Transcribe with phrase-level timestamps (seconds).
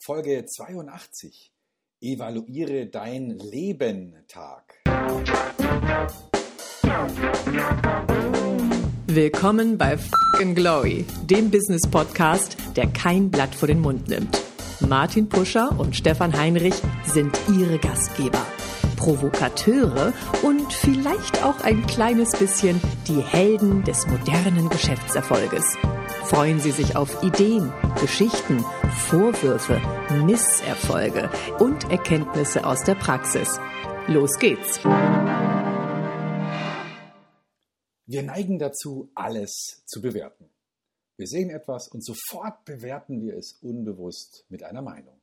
[0.00, 1.52] Folge 82.
[2.00, 4.80] Evaluiere dein Leben Tag.
[9.08, 14.40] Willkommen bei Fucking Glory, dem Business Podcast, der kein Blatt vor den Mund nimmt.
[14.78, 18.46] Martin Puscher und Stefan Heinrich sind ihre Gastgeber.
[18.96, 20.12] Provokateure
[20.44, 25.76] und vielleicht auch ein kleines bisschen die Helden des modernen Geschäftserfolges.
[26.28, 28.62] Freuen Sie sich auf Ideen, Geschichten,
[29.08, 29.80] Vorwürfe,
[30.26, 33.58] Misserfolge und Erkenntnisse aus der Praxis.
[34.08, 34.78] Los geht's!
[38.04, 40.50] Wir neigen dazu, alles zu bewerten.
[41.16, 45.18] Wir sehen etwas und sofort bewerten wir es unbewusst mit einer Meinung.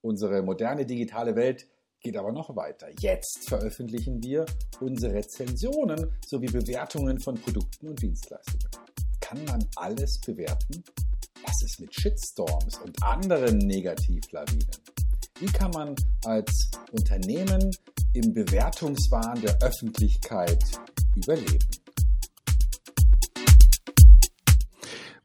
[0.00, 1.68] Unsere moderne digitale Welt
[2.00, 2.88] geht aber noch weiter.
[2.98, 4.44] Jetzt veröffentlichen wir
[4.80, 8.85] unsere Rezensionen sowie Bewertungen von Produkten und Dienstleistungen
[9.26, 10.84] kann man alles bewerten?
[11.44, 14.70] Was ist mit Shitstorms und anderen Negativlawinen?
[15.40, 17.72] Wie kann man als Unternehmen
[18.12, 20.62] im Bewertungswahn der Öffentlichkeit
[21.16, 21.58] überleben?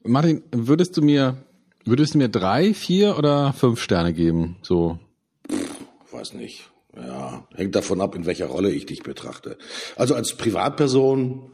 [0.03, 1.37] Martin, würdest du mir,
[1.85, 4.57] würdest du mir drei, vier oder fünf Sterne geben?
[4.63, 4.97] So.
[6.11, 6.71] Weiß nicht.
[6.95, 9.59] Ja, hängt davon ab, in welcher Rolle ich dich betrachte.
[9.95, 11.53] Also als Privatperson,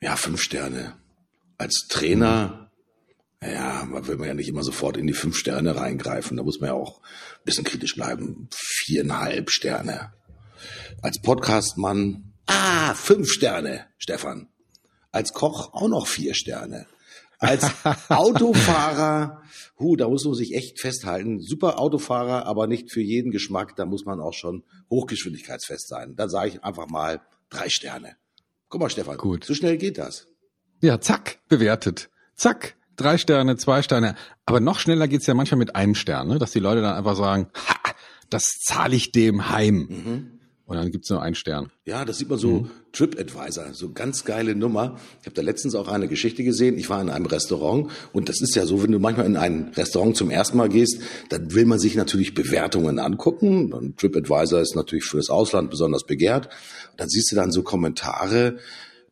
[0.00, 0.94] ja, fünf Sterne
[1.58, 2.70] als Trainer,
[3.42, 6.36] ja, man will man ja nicht immer sofort in die fünf Sterne reingreifen.
[6.36, 8.48] Da muss man ja auch ein bisschen kritisch bleiben.
[8.54, 10.12] Viereinhalb Sterne.
[11.02, 14.48] Als Podcastmann, ah, fünf Sterne, Stefan.
[15.12, 16.86] Als Koch auch noch vier Sterne.
[17.38, 17.66] Als
[18.08, 19.42] Autofahrer,
[19.78, 21.40] hu, da muss man sich echt festhalten.
[21.40, 23.76] Super Autofahrer, aber nicht für jeden Geschmack.
[23.76, 26.16] Da muss man auch schon hochgeschwindigkeitsfest sein.
[26.16, 28.16] Da sage ich einfach mal drei Sterne.
[28.68, 29.44] Guck mal, Stefan, Gut.
[29.44, 30.26] so schnell geht das.
[30.86, 32.10] Ja, zack, bewertet.
[32.36, 34.14] Zack, drei Sterne, zwei Sterne.
[34.44, 36.38] Aber noch schneller geht's ja manchmal mit einem Stern, ne?
[36.38, 37.90] dass die Leute dann einfach sagen, ha,
[38.30, 39.88] das zahle ich dem heim.
[39.88, 40.30] Mhm.
[40.64, 41.72] Und dann gibt's nur einen Stern.
[41.86, 42.70] Ja, das sieht man so mhm.
[42.92, 44.96] TripAdvisor, so ganz geile Nummer.
[45.20, 46.78] Ich habe da letztens auch eine Geschichte gesehen.
[46.78, 49.72] Ich war in einem Restaurant und das ist ja so, wenn du manchmal in ein
[49.74, 51.00] Restaurant zum ersten Mal gehst,
[51.30, 53.72] dann will man sich natürlich Bewertungen angucken.
[53.72, 56.46] Und TripAdvisor ist natürlich für das Ausland besonders begehrt.
[56.92, 58.58] Und dann siehst du dann so Kommentare,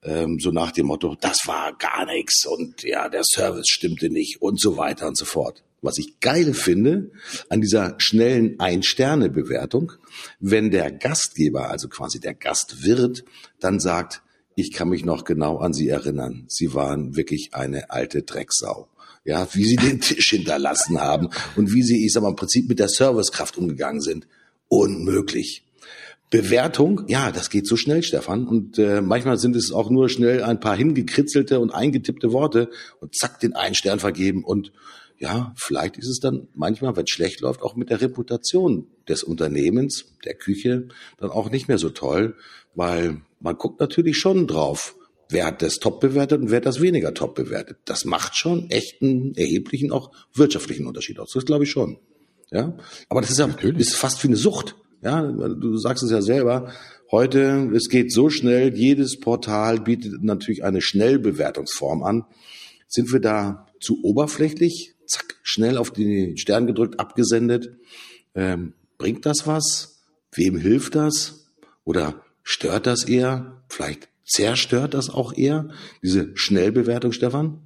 [0.04, 4.42] ähm, so nach dem Motto, das war gar nichts und ja, der Service stimmte nicht
[4.42, 5.64] und so weiter und so fort.
[5.82, 7.10] Was ich geil finde
[7.50, 9.92] an dieser schnellen Ein-Sterne-Bewertung,
[10.40, 13.24] wenn der Gastgeber, also quasi der Gastwirt,
[13.60, 14.22] dann sagt,
[14.56, 16.44] ich kann mich noch genau an Sie erinnern.
[16.48, 18.88] Sie waren wirklich eine alte Drecksau.
[19.24, 22.68] Ja, wie Sie den Tisch hinterlassen haben und wie Sie, ich sag mal, im Prinzip
[22.68, 24.26] mit der Servicekraft umgegangen sind.
[24.68, 25.64] Unmöglich.
[26.30, 28.46] Bewertung, ja, das geht so schnell, Stefan.
[28.46, 32.70] Und äh, manchmal sind es auch nur schnell ein paar hingekritzelte und eingetippte Worte
[33.00, 34.42] und zack, den einen Stern vergeben.
[34.42, 34.72] Und
[35.18, 39.22] ja, vielleicht ist es dann manchmal, wenn es schlecht läuft, auch mit der Reputation des
[39.22, 42.36] Unternehmens, der Küche, dann auch nicht mehr so toll,
[42.74, 44.96] weil man guckt natürlich schon drauf,
[45.28, 47.78] wer hat das top bewertet und wer hat das weniger top bewertet.
[47.84, 51.32] Das macht schon echt einen erheblichen, auch wirtschaftlichen Unterschied aus.
[51.32, 51.98] Das glaube ich schon.
[52.50, 52.76] Ja,
[53.08, 54.76] aber das ist ja ist fast wie eine Sucht.
[55.04, 56.72] Ja, du sagst es ja selber.
[57.10, 62.24] Heute, es geht so schnell, jedes Portal bietet natürlich eine Schnellbewertungsform an.
[62.88, 64.94] Sind wir da zu oberflächlich?
[65.06, 67.76] Zack, schnell auf den Stern gedrückt, abgesendet.
[68.34, 70.00] Ähm, bringt das was?
[70.32, 71.50] Wem hilft das?
[71.84, 73.62] Oder stört das eher?
[73.68, 75.68] Vielleicht zerstört das auch eher,
[76.02, 77.58] diese Schnellbewertung, Stefan?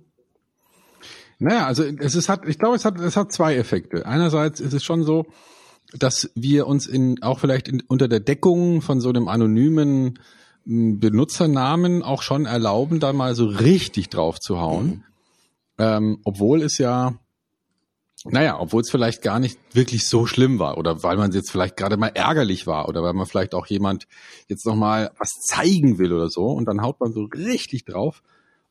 [1.39, 4.07] Naja, also es ist, hat, ich glaube, es hat, es hat zwei Effekte.
[4.07, 5.27] Einerseits ist es schon so,
[5.93, 10.19] dass wir uns in auch vielleicht in, unter der Deckung von so einem anonymen
[10.65, 14.87] hm, Benutzernamen auch schon erlauben, da mal so richtig drauf zu hauen.
[14.87, 15.05] Mhm.
[15.79, 17.15] Ähm, obwohl es ja,
[18.25, 21.77] naja, obwohl es vielleicht gar nicht wirklich so schlimm war oder weil man jetzt vielleicht
[21.77, 24.09] gerade mal ärgerlich war oder weil man vielleicht auch jemand
[24.49, 28.23] jetzt nochmal was zeigen will oder so und dann haut man so richtig drauf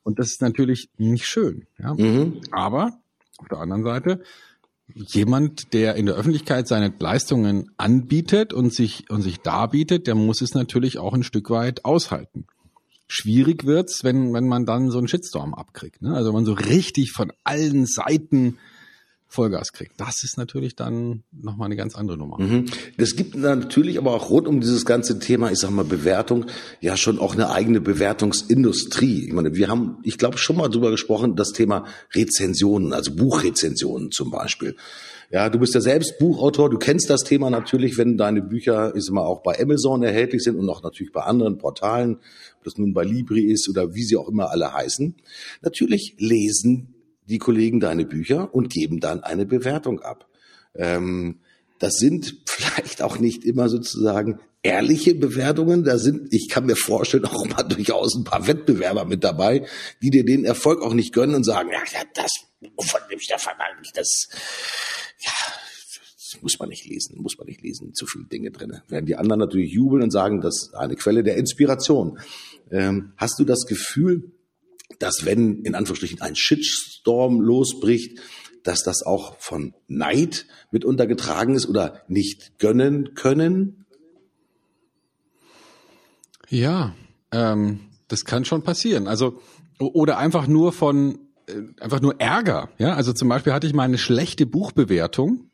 [0.02, 1.66] und das ist natürlich nicht schön.
[1.78, 1.94] Ja?
[1.94, 2.42] Mhm.
[2.52, 2.98] Aber
[3.38, 4.22] auf der anderen Seite
[5.06, 10.40] jemand, der in der Öffentlichkeit seine Leistungen anbietet und sich, und sich darbietet, der muss
[10.40, 12.46] es natürlich auch ein Stück weit aushalten.
[13.06, 16.02] Schwierig wird's, wenn, wenn man dann so einen Shitstorm abkriegt.
[16.02, 16.14] Ne?
[16.14, 18.58] Also man so richtig von allen Seiten
[19.30, 19.92] Vollgas kriegt.
[20.00, 22.40] Das ist natürlich dann nochmal eine ganz andere Nummer.
[22.40, 22.64] Mhm.
[22.96, 26.46] Das gibt natürlich aber auch rund um dieses ganze Thema, ich sag mal, Bewertung,
[26.80, 29.26] ja schon auch eine eigene Bewertungsindustrie.
[29.26, 31.84] Ich meine, wir haben, ich glaube, schon mal drüber gesprochen, das Thema
[32.14, 34.76] Rezensionen, also Buchrezensionen zum Beispiel.
[35.30, 39.10] Ja, du bist ja selbst Buchautor, du kennst das Thema natürlich, wenn deine Bücher, ist
[39.10, 42.16] immer auch bei Amazon erhältlich sind und auch natürlich bei anderen Portalen,
[42.56, 45.16] ob das nun bei Libri ist oder wie sie auch immer alle heißen.
[45.60, 46.94] Natürlich lesen
[47.28, 50.28] die Kollegen deine Bücher und geben dann eine Bewertung ab.
[50.74, 51.40] Ähm,
[51.78, 55.84] das sind vielleicht auch nicht immer sozusagen ehrliche Bewertungen.
[55.84, 59.66] Da sind, ich kann mir vorstellen, auch mal durchaus ein paar Wettbewerber mit dabei,
[60.02, 62.30] die dir den Erfolg auch nicht gönnen und sagen, ja, das
[62.60, 64.28] von dem Stefan eigentlich, das,
[65.20, 65.32] ja,
[66.16, 68.80] das muss man nicht lesen, muss man nicht lesen, zu viele Dinge drin.
[68.88, 72.18] Während die anderen natürlich jubeln und sagen, das ist eine Quelle der Inspiration.
[72.70, 74.32] Ähm, hast du das Gefühl,
[74.98, 78.18] dass wenn in Anführungsstrichen ein Shitstorm losbricht,
[78.64, 83.86] dass das auch von Neid mit untergetragen ist oder nicht gönnen können?
[86.48, 86.94] Ja,
[87.30, 89.06] ähm, das kann schon passieren.
[89.06, 89.40] Also
[89.78, 92.70] oder einfach nur von äh, einfach nur Ärger.
[92.78, 95.50] Ja, also zum Beispiel hatte ich mal eine schlechte Buchbewertung,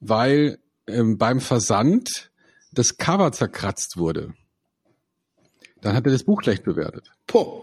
[0.00, 2.30] weil ähm, beim Versand
[2.72, 4.34] das Cover zerkratzt wurde.
[5.80, 7.12] Dann hat er das Buch schlecht bewertet.
[7.26, 7.62] Puh.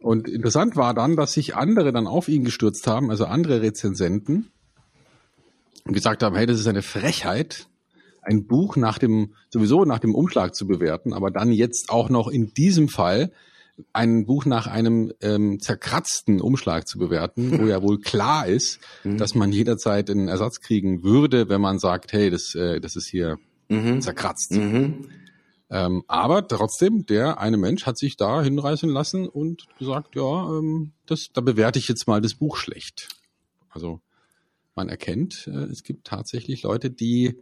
[0.00, 4.50] Und interessant war dann, dass sich andere dann auf ihn gestürzt haben, also andere Rezensenten,
[5.84, 7.66] und gesagt haben, hey, das ist eine Frechheit,
[8.22, 12.28] ein Buch nach dem, sowieso nach dem Umschlag zu bewerten, aber dann jetzt auch noch
[12.28, 13.32] in diesem Fall
[13.92, 19.18] ein Buch nach einem ähm, zerkratzten Umschlag zu bewerten, wo ja wohl klar ist, mhm.
[19.18, 23.08] dass man jederzeit einen Ersatz kriegen würde, wenn man sagt, hey, das, äh, das ist
[23.08, 24.00] hier mhm.
[24.00, 24.52] zerkratzt.
[24.52, 25.06] Mhm.
[25.70, 30.92] Ähm, aber trotzdem, der eine Mensch hat sich da hinreißen lassen und gesagt, ja, ähm,
[31.06, 33.08] das, da bewerte ich jetzt mal das Buch schlecht.
[33.68, 34.00] Also
[34.74, 37.36] man erkennt, äh, es gibt tatsächlich Leute, die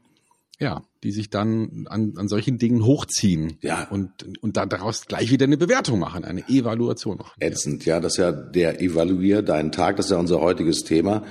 [0.59, 3.87] ja, die sich dann an, an solchen Dingen hochziehen ja.
[3.91, 7.35] und, und da daraus gleich wieder eine Bewertung machen, eine Evaluation machen.
[7.41, 11.25] Ätzend, ja, das ist ja der Evaluier deinen Tag, das ist ja unser heutiges Thema.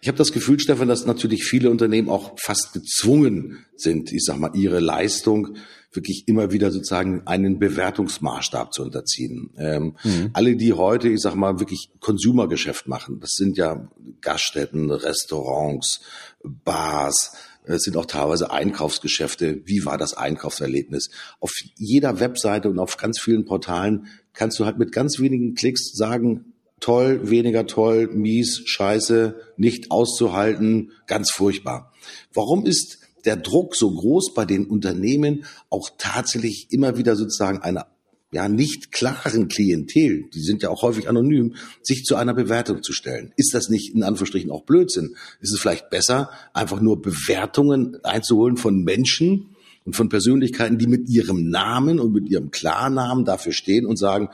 [0.00, 4.38] Ich habe das Gefühl, Stefan, dass natürlich viele Unternehmen auch fast gezwungen sind, ich sag
[4.38, 5.56] mal, ihre Leistung
[5.92, 9.50] wirklich immer wieder sozusagen einen Bewertungsmaßstab zu unterziehen.
[9.56, 10.30] Ähm, mhm.
[10.32, 13.88] Alle, die heute, ich sag mal, wirklich Konsumergeschäft machen, das sind ja
[14.20, 16.00] Gaststätten, Restaurants,
[16.44, 17.32] Bars,
[17.64, 19.60] es sind auch teilweise Einkaufsgeschäfte.
[19.66, 21.10] Wie war das Einkaufserlebnis?
[21.38, 25.92] Auf jeder Webseite und auf ganz vielen Portalen kannst du halt mit ganz wenigen Klicks
[25.92, 31.92] sagen, toll, weniger toll, mies, scheiße, nicht auszuhalten, ganz furchtbar.
[32.32, 37.84] Warum ist der Druck so groß bei den Unternehmen, auch tatsächlich immer wieder sozusagen eine
[38.30, 42.94] ja nicht klaren Klientel, die sind ja auch häufig anonym, sich zu einer Bewertung zu
[42.94, 43.32] stellen.
[43.36, 45.14] Ist das nicht in Anführungsstrichen auch Blödsinn?
[45.40, 49.50] Ist es vielleicht besser, einfach nur Bewertungen einzuholen von Menschen
[49.84, 54.30] und von Persönlichkeiten, die mit ihrem Namen und mit ihrem Klarnamen dafür stehen und sagen,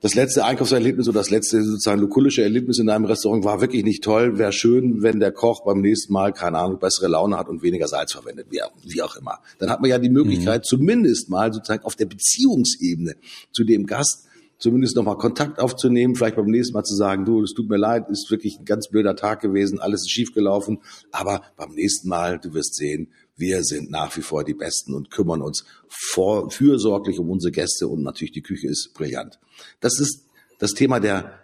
[0.00, 4.04] das letzte Einkaufserlebnis oder das letzte sozusagen lokulische Erlebnis in einem Restaurant war wirklich nicht
[4.04, 4.38] toll.
[4.38, 7.88] Wäre schön, wenn der Koch beim nächsten Mal, keine Ahnung, bessere Laune hat und weniger
[7.88, 9.38] Salz verwendet, wie, wie auch immer.
[9.58, 10.64] Dann hat man ja die Möglichkeit, mhm.
[10.64, 13.16] zumindest mal sozusagen auf der Beziehungsebene
[13.52, 14.26] zu dem Gast
[14.58, 18.08] zumindest nochmal Kontakt aufzunehmen, vielleicht beim nächsten Mal zu sagen, du, es tut mir leid,
[18.08, 20.78] ist wirklich ein ganz blöder Tag gewesen, alles ist schiefgelaufen,
[21.12, 25.10] aber beim nächsten Mal, du wirst sehen, wir sind nach wie vor die Besten und
[25.10, 29.38] kümmern uns vor, fürsorglich um unsere Gäste und natürlich die Küche ist brillant.
[29.80, 30.24] Das ist
[30.58, 31.40] das Thema der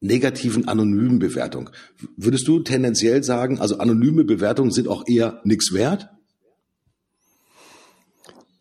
[0.00, 1.70] negativen anonymen Bewertung.
[2.16, 6.08] Würdest du tendenziell sagen, also anonyme Bewertungen sind auch eher nichts wert?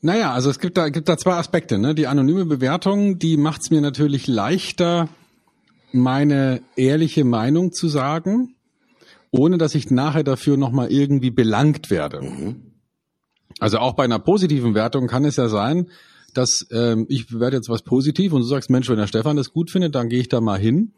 [0.02, 1.78] Naja, also es gibt da, gibt da zwei Aspekte.
[1.78, 1.94] Ne?
[1.94, 5.10] Die anonyme Bewertung, die macht es mir natürlich leichter,
[5.92, 8.55] meine ehrliche Meinung zu sagen
[9.38, 12.22] ohne dass ich nachher dafür nochmal irgendwie belangt werde.
[12.22, 12.56] Mhm.
[13.60, 15.88] Also auch bei einer positiven Wertung kann es ja sein,
[16.34, 19.54] dass ähm, ich bewerte jetzt was positiv und du sagst, Mensch, wenn der Stefan das
[19.54, 20.94] gut findet, dann gehe ich da mal hin.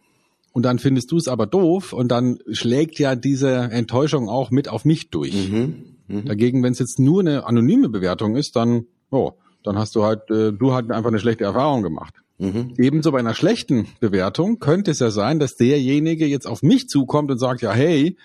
[0.54, 4.70] Und dann findest du es aber doof und dann schlägt ja diese Enttäuschung auch mit
[4.70, 5.50] auf mich durch.
[5.50, 5.76] Mhm.
[6.08, 6.26] Mhm.
[6.26, 10.32] Dagegen, wenn es jetzt nur eine anonyme Bewertung ist, dann, oh, dann hast du halt,
[10.32, 12.16] äh, du halt einfach eine schlechte Erfahrung gemacht.
[12.38, 12.74] Mhm.
[12.78, 17.32] Ebenso bei einer schlechten Bewertung könnte es ja sein, dass derjenige jetzt auf mich zukommt
[17.32, 18.16] und sagt, ja, hey,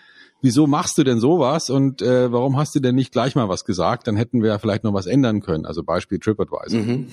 [0.43, 3.65] wieso machst du denn sowas und äh, warum hast du denn nicht gleich mal was
[3.65, 4.07] gesagt?
[4.07, 5.65] Dann hätten wir ja vielleicht noch was ändern können.
[5.65, 6.81] Also Beispiel TripAdvisor.
[6.81, 7.09] Mhm.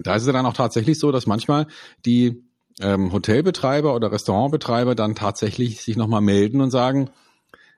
[0.00, 1.66] Da ist es dann auch tatsächlich so, dass manchmal
[2.04, 2.42] die
[2.80, 7.10] ähm, Hotelbetreiber oder Restaurantbetreiber dann tatsächlich sich nochmal melden und sagen,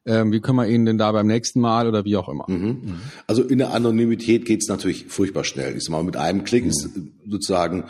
[0.07, 2.45] ähm, wie können wir Ihnen denn da beim nächsten Mal oder wie auch immer.
[2.49, 3.01] Mhm.
[3.27, 5.77] Also in der Anonymität geht's natürlich furchtbar schnell.
[5.77, 6.71] Ich sag mal, mit einem Klick mhm.
[6.71, 6.91] ist
[7.29, 7.85] sozusagen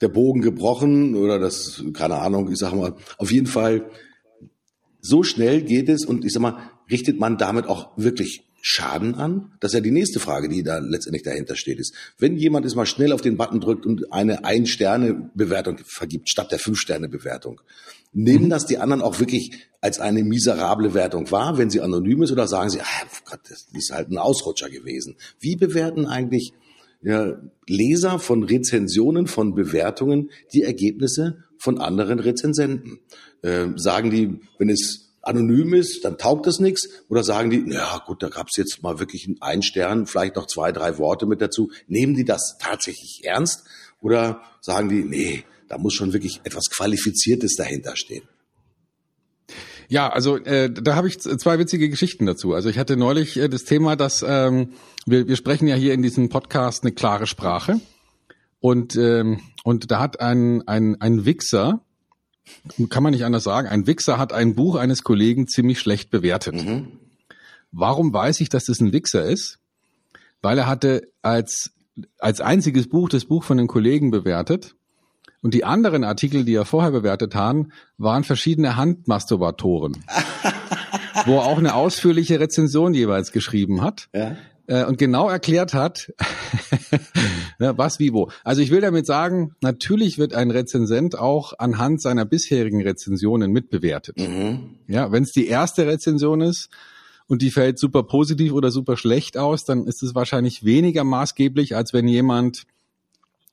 [0.00, 3.84] der Bogen gebrochen oder das, keine Ahnung, ich sag mal, auf jeden Fall
[5.00, 6.58] so schnell geht es und ich sag mal,
[6.90, 9.52] richtet man damit auch wirklich Schaden an?
[9.60, 12.74] Das ist ja die nächste Frage, die da letztendlich dahinter steht, ist, wenn jemand es
[12.74, 17.60] mal schnell auf den Button drückt und eine Ein-Sterne-Bewertung vergibt, statt der Fünf-Sterne-Bewertung,
[18.12, 18.50] nehmen mhm.
[18.50, 22.46] das die anderen auch wirklich als eine miserable Wertung wahr, wenn sie anonym ist, oder
[22.46, 25.16] sagen sie, ah, Gott, das ist halt ein Ausrutscher gewesen?
[25.38, 26.52] Wie bewerten eigentlich
[27.02, 33.00] ja, Leser von Rezensionen, von Bewertungen die Ergebnisse von anderen Rezensenten?
[33.42, 36.88] Äh, sagen die, wenn es anonym ist, dann taugt es nichts?
[37.08, 40.72] Oder sagen die, ja gut, da gab's jetzt mal wirklich einen Stern, vielleicht noch zwei,
[40.72, 41.70] drei Worte mit dazu.
[41.86, 43.64] Nehmen die das tatsächlich ernst?
[44.00, 48.22] Oder sagen die, nee, da muss schon wirklich etwas Qualifiziertes dahinter stehen?
[49.88, 52.54] Ja, also äh, da habe ich zwei witzige Geschichten dazu.
[52.54, 54.74] Also ich hatte neulich äh, das Thema, dass ähm,
[55.04, 57.80] wir, wir sprechen ja hier in diesem Podcast eine klare Sprache.
[58.60, 61.80] Und, ähm, und da hat ein, ein, ein Wichser,
[62.88, 66.54] kann man nicht anders sagen, ein Wichser hat ein Buch eines Kollegen ziemlich schlecht bewertet.
[66.54, 66.88] Mhm.
[67.72, 69.58] Warum weiß ich, dass das ein Wichser ist?
[70.42, 71.70] Weil er hatte als,
[72.18, 74.74] als einziges Buch das Buch von den Kollegen bewertet
[75.42, 80.04] und die anderen Artikel, die er vorher bewertet haben, waren verschiedene Handmasturbatoren,
[81.26, 84.08] wo er auch eine ausführliche Rezension jeweils geschrieben hat.
[84.14, 84.36] Ja.
[84.70, 86.12] Äh, und genau erklärt hat,
[87.58, 88.30] was wie wo.
[88.44, 94.16] Also ich will damit sagen, natürlich wird ein Rezensent auch anhand seiner bisherigen Rezensionen mitbewertet.
[94.18, 94.76] Mhm.
[94.86, 96.70] Ja, wenn es die erste Rezension ist
[97.26, 101.74] und die fällt super positiv oder super schlecht aus, dann ist es wahrscheinlich weniger maßgeblich,
[101.74, 102.62] als wenn jemand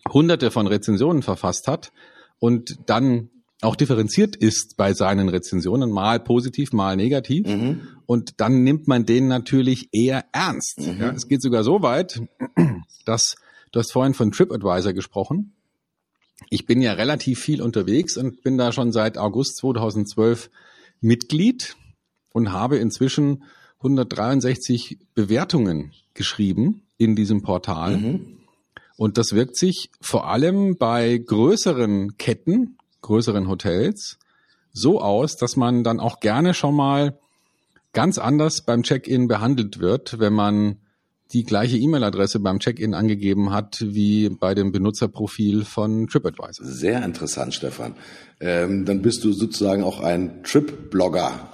[0.08, 1.92] hunderte von Rezensionen verfasst hat
[2.38, 7.48] und dann auch differenziert ist bei seinen Rezensionen, mal positiv, mal negativ.
[7.48, 7.88] Mhm.
[8.06, 10.80] Und dann nimmt man den natürlich eher ernst.
[10.80, 11.00] Mhm.
[11.00, 12.22] Ja, es geht sogar so weit,
[13.06, 13.36] dass
[13.72, 15.54] du hast vorhin von TripAdvisor gesprochen.
[16.50, 20.52] Ich bin ja relativ viel unterwegs und bin da schon seit August 2012
[21.02, 21.76] Mitglied
[22.34, 23.44] und habe inzwischen
[23.80, 27.98] 163 Bewertungen geschrieben in diesem Portal.
[27.98, 28.38] Mhm.
[28.98, 34.18] Und das wirkt sich vor allem bei größeren Ketten, größeren Hotels
[34.74, 37.18] so aus, dass man dann auch gerne schon mal
[37.94, 40.78] ganz anders beim Check-in behandelt wird, wenn man
[41.34, 46.66] die gleiche E-Mail-Adresse beim Check-in angegeben hat wie bei dem Benutzerprofil von TripAdvisor.
[46.66, 47.96] Sehr interessant, Stefan.
[48.40, 51.50] Ähm, dann bist du sozusagen auch ein Trip-Blogger.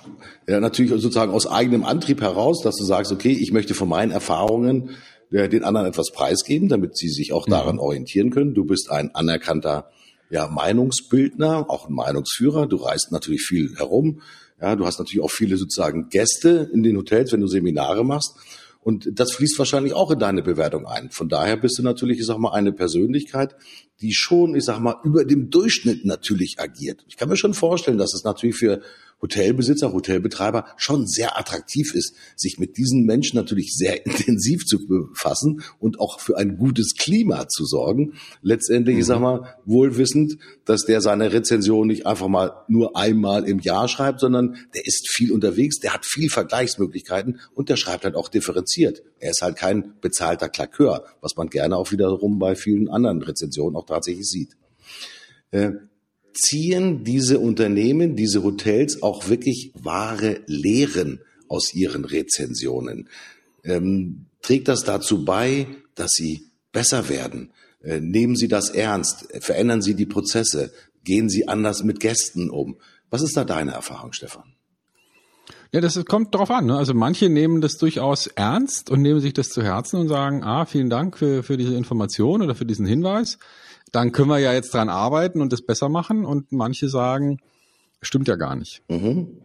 [0.47, 4.11] Ja, natürlich sozusagen aus eigenem Antrieb heraus, dass du sagst, okay, ich möchte von meinen
[4.11, 4.91] Erfahrungen
[5.31, 7.81] äh, den anderen etwas preisgeben, damit sie sich auch daran mhm.
[7.81, 8.53] orientieren können.
[8.53, 9.89] Du bist ein anerkannter
[10.29, 12.67] ja, Meinungsbildner, auch ein Meinungsführer.
[12.67, 14.21] Du reist natürlich viel herum.
[14.61, 18.35] Ja, du hast natürlich auch viele sozusagen Gäste in den Hotels, wenn du Seminare machst.
[18.81, 21.09] Und das fließt wahrscheinlich auch in deine Bewertung ein.
[21.09, 23.55] Von daher bist du natürlich, ich sag mal, eine Persönlichkeit,
[24.01, 27.05] die schon, ich sag mal, über dem Durchschnitt natürlich agiert.
[27.07, 28.81] Ich kann mir schon vorstellen, dass es natürlich für
[29.23, 35.63] Hotelbesitzer, Hotelbetreiber schon sehr attraktiv ist, sich mit diesen Menschen natürlich sehr intensiv zu befassen
[35.79, 38.13] und auch für ein gutes Klima zu sorgen.
[38.41, 38.99] Letztendlich, mhm.
[38.99, 39.23] ich sag mhm.
[39.23, 44.57] mal, wohlwissend, dass der seine Rezension nicht einfach mal nur einmal im Jahr schreibt, sondern
[44.75, 49.03] der ist viel unterwegs, der hat viel Vergleichsmöglichkeiten und der schreibt halt auch differenziert.
[49.19, 53.77] Er ist halt kein bezahlter Klakör, was man gerne auch wiederum bei vielen anderen Rezensionen
[53.77, 54.55] auch tatsächlich sieht.
[55.51, 55.71] Äh,
[56.33, 63.09] ziehen diese Unternehmen, diese Hotels auch wirklich wahre Lehren aus ihren Rezensionen?
[63.63, 67.51] Ähm, trägt das dazu bei, dass sie besser werden?
[67.81, 69.27] Äh, nehmen Sie das ernst?
[69.39, 70.71] Verändern Sie die Prozesse?
[71.03, 72.77] Gehen Sie anders mit Gästen um?
[73.09, 74.55] Was ist da deine Erfahrung, Stefan?
[75.71, 76.67] Ja, das kommt drauf an.
[76.67, 76.77] Ne?
[76.77, 80.65] Also manche nehmen das durchaus ernst und nehmen sich das zu Herzen und sagen, ah,
[80.65, 83.39] vielen Dank für, für diese Information oder für diesen Hinweis
[83.93, 86.25] dann können wir ja jetzt dran arbeiten und das besser machen.
[86.25, 87.39] Und manche sagen,
[88.01, 88.81] stimmt ja gar nicht.
[88.89, 89.37] Mhm.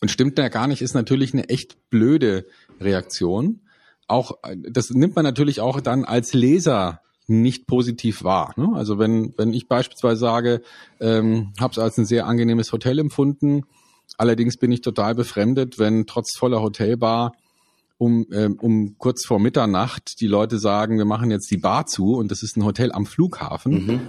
[0.00, 2.44] Und stimmt ja gar nicht ist natürlich eine echt blöde
[2.80, 3.60] Reaktion.
[4.08, 4.32] Auch
[4.68, 8.52] das nimmt man natürlich auch dann als Leser nicht positiv wahr.
[8.56, 8.70] Ne?
[8.74, 10.62] Also wenn wenn ich beispielsweise sage,
[11.00, 13.64] ähm, habe es als ein sehr angenehmes Hotel empfunden,
[14.16, 17.32] allerdings bin ich total befremdet, wenn trotz voller Hotelbar
[17.98, 22.14] um, ähm, um kurz vor Mitternacht die Leute sagen, wir machen jetzt die Bar zu
[22.14, 23.86] und das ist ein Hotel am Flughafen.
[23.86, 24.00] Mhm.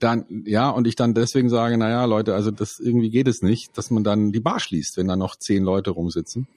[0.00, 3.76] Dann, ja, und ich dann deswegen sage, naja, Leute, also das irgendwie geht es nicht,
[3.78, 6.48] dass man dann die Bar schließt, wenn da noch zehn Leute rumsitzen.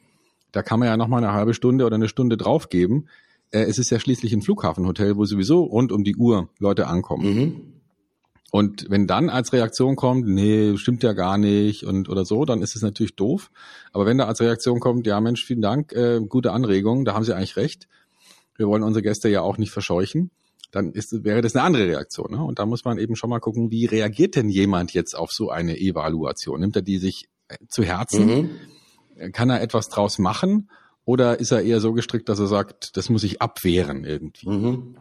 [0.51, 3.07] Da kann man ja noch mal eine halbe Stunde oder eine Stunde draufgeben.
[3.51, 7.35] Äh, es ist ja schließlich ein Flughafenhotel, wo sowieso rund um die Uhr Leute ankommen.
[7.35, 7.61] Mhm.
[8.51, 12.61] Und wenn dann als Reaktion kommt, nee, stimmt ja gar nicht und oder so, dann
[12.61, 13.51] ist es natürlich doof.
[13.93, 17.23] Aber wenn da als Reaktion kommt, ja Mensch, vielen Dank, äh, gute Anregung, da haben
[17.23, 17.87] Sie eigentlich recht.
[18.55, 20.31] Wir wollen unsere Gäste ja auch nicht verscheuchen.
[20.71, 22.31] Dann ist, wäre das eine andere Reaktion.
[22.31, 22.43] Ne?
[22.43, 25.49] Und da muss man eben schon mal gucken, wie reagiert denn jemand jetzt auf so
[25.49, 26.59] eine Evaluation?
[26.59, 28.25] Nimmt er die sich äh, zu Herzen?
[29.15, 29.31] Mhm.
[29.31, 30.69] Kann er etwas draus machen?
[31.05, 34.49] Oder ist er eher so gestrickt, dass er sagt, das muss ich abwehren irgendwie?
[34.49, 34.95] Mhm.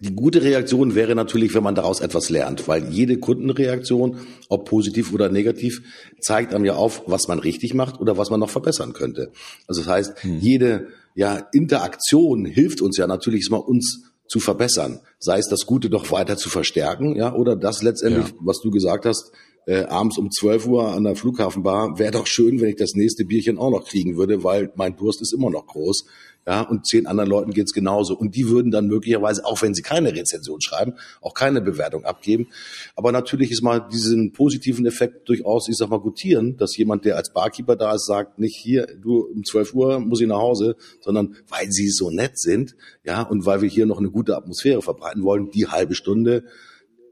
[0.00, 4.16] Die gute Reaktion wäre natürlich, wenn man daraus etwas lernt, weil jede Kundenreaktion,
[4.48, 5.82] ob positiv oder negativ,
[6.20, 9.30] zeigt einem ja auf, was man richtig macht oder was man noch verbessern könnte.
[9.66, 10.38] Also das heißt, hm.
[10.40, 15.90] jede ja, Interaktion hilft uns ja natürlich mal uns zu verbessern, sei es das Gute
[15.90, 18.34] doch weiter zu verstärken, ja, oder das letztendlich, ja.
[18.40, 19.32] was du gesagt hast,
[19.66, 23.24] äh, abends um 12 Uhr an der Flughafenbar, wäre doch schön, wenn ich das nächste
[23.24, 26.06] Bierchen auch noch kriegen würde, weil mein Durst ist immer noch groß.
[26.46, 28.16] Ja, und zehn anderen Leuten geht's genauso.
[28.16, 32.48] Und die würden dann möglicherweise, auch wenn sie keine Rezension schreiben, auch keine Bewertung abgeben.
[32.96, 37.16] Aber natürlich ist mal diesen positiven Effekt durchaus, ich sag mal, gutieren, dass jemand, der
[37.16, 40.76] als Barkeeper da ist, sagt, nicht hier, du, um 12 Uhr muss ich nach Hause,
[41.00, 44.80] sondern weil sie so nett sind, ja, und weil wir hier noch eine gute Atmosphäre
[44.80, 46.44] verbreiten wollen, die halbe Stunde,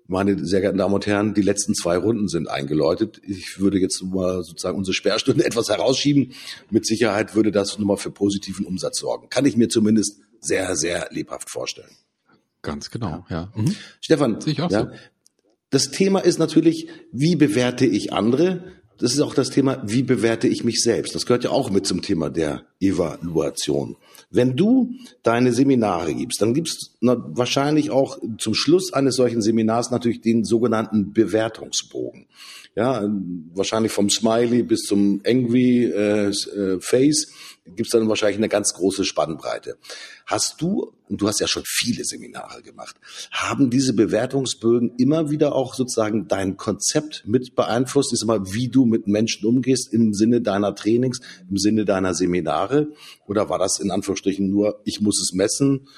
[0.09, 3.21] meine sehr geehrten Damen und Herren, die letzten zwei Runden sind eingeläutet.
[3.25, 6.33] Ich würde jetzt mal sozusagen unsere Sperrstunde etwas herausschieben.
[6.71, 9.29] Mit Sicherheit würde das nochmal für positiven Umsatz sorgen.
[9.29, 11.91] Kann ich mir zumindest sehr, sehr lebhaft vorstellen.
[12.63, 13.53] Ganz genau, ja.
[13.55, 13.77] Mhm.
[14.01, 14.91] Stefan, Sehe ich auch ja, so.
[15.71, 18.65] das Thema ist natürlich, wie bewerte ich andere?
[18.99, 21.15] Das ist auch das Thema, wie bewerte ich mich selbst?
[21.15, 23.97] Das gehört ja auch mit zum Thema der Evaluation.
[24.31, 29.91] Wenn du deine Seminare gibst, dann gibst du wahrscheinlich auch zum Schluss eines solchen Seminars
[29.91, 32.27] natürlich den sogenannten Bewertungsbogen.
[32.75, 33.09] Ja,
[33.55, 37.33] wahrscheinlich vom Smiley bis zum Angry äh, äh, Face
[37.77, 39.77] gibt's dann wahrscheinlich eine ganz große Spannbreite.
[40.27, 42.97] Hast du, und du hast ja schon viele Seminare gemacht,
[43.31, 48.13] haben diese Bewertungsbögen immer wieder auch sozusagen dein Konzept mit beeinflusst?
[48.13, 52.89] Ist mal, wie du mit Menschen umgehst im Sinne deiner Trainings, im Sinne deiner Seminare?
[53.27, 55.89] Oder war das in Anführungsstrichen nur, ich muss es messen?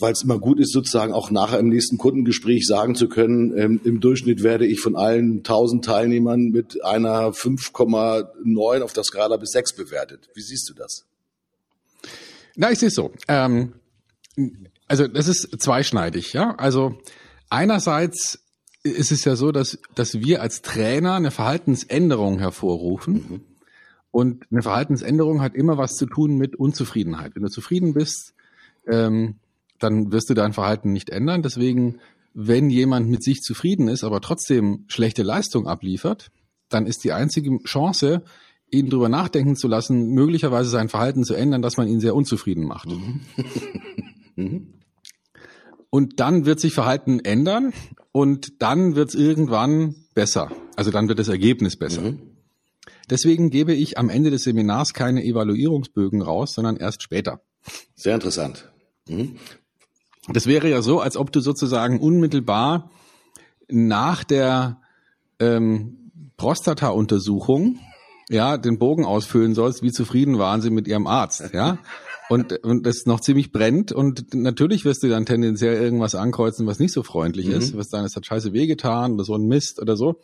[0.00, 3.80] Weil es immer gut ist, sozusagen auch nachher im nächsten Kundengespräch sagen zu können, ähm,
[3.84, 9.50] im Durchschnitt werde ich von allen 1000 Teilnehmern mit einer 5,9 auf der Skala bis
[9.50, 10.28] 6 bewertet.
[10.34, 11.06] Wie siehst du das?
[12.56, 13.12] Na, ich sehe es so.
[13.28, 13.74] Ähm,
[14.86, 16.54] also das ist zweischneidig, ja.
[16.56, 16.98] Also
[17.48, 18.40] einerseits
[18.82, 23.14] ist es ja so, dass, dass wir als Trainer eine Verhaltensänderung hervorrufen.
[23.14, 23.40] Mhm.
[24.10, 27.34] Und eine Verhaltensänderung hat immer was zu tun mit Unzufriedenheit.
[27.34, 28.34] Wenn du zufrieden bist,
[28.90, 29.36] ähm,
[29.80, 31.42] dann wirst du dein Verhalten nicht ändern.
[31.42, 31.98] Deswegen,
[32.34, 36.30] wenn jemand mit sich zufrieden ist, aber trotzdem schlechte Leistung abliefert,
[36.68, 38.22] dann ist die einzige Chance,
[38.70, 42.64] ihn drüber nachdenken zu lassen, möglicherweise sein Verhalten zu ändern, dass man ihn sehr unzufrieden
[42.64, 42.88] macht.
[45.90, 47.72] Und dann wird sich Verhalten ändern
[48.12, 50.52] und dann wird es irgendwann besser.
[50.76, 52.02] Also dann wird das Ergebnis besser.
[52.02, 52.20] Mhm.
[53.10, 57.40] Deswegen gebe ich am Ende des Seminars keine Evaluierungsbögen raus, sondern erst später.
[57.96, 58.70] Sehr interessant.
[59.08, 59.36] Mhm.
[60.32, 62.90] Das wäre ja so, als ob du sozusagen unmittelbar
[63.68, 64.78] nach der
[65.38, 67.78] ähm, Prostata-Untersuchung
[68.28, 71.78] ja den Bogen ausfüllen sollst, wie zufrieden waren sie mit ihrem Arzt, ja?
[72.28, 76.78] Und, und das noch ziemlich brennt und natürlich wirst du dann tendenziell irgendwas ankreuzen, was
[76.78, 77.54] nicht so freundlich Mhm.
[77.54, 80.20] ist, was dann, es hat scheiße wehgetan oder so ein Mist oder so.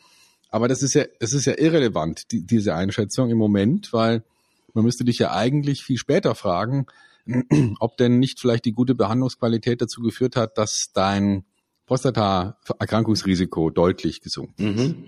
[0.49, 4.23] Aber das ist ja, das ist ja irrelevant, die, diese Einschätzung im Moment, weil
[4.73, 6.87] man müsste dich ja eigentlich viel später fragen,
[7.81, 11.45] ob denn nicht vielleicht die gute Behandlungsqualität dazu geführt hat, dass dein
[11.87, 14.89] Prostata-Erkrankungsrisiko deutlich gesunken ist.
[14.89, 15.05] Mhm.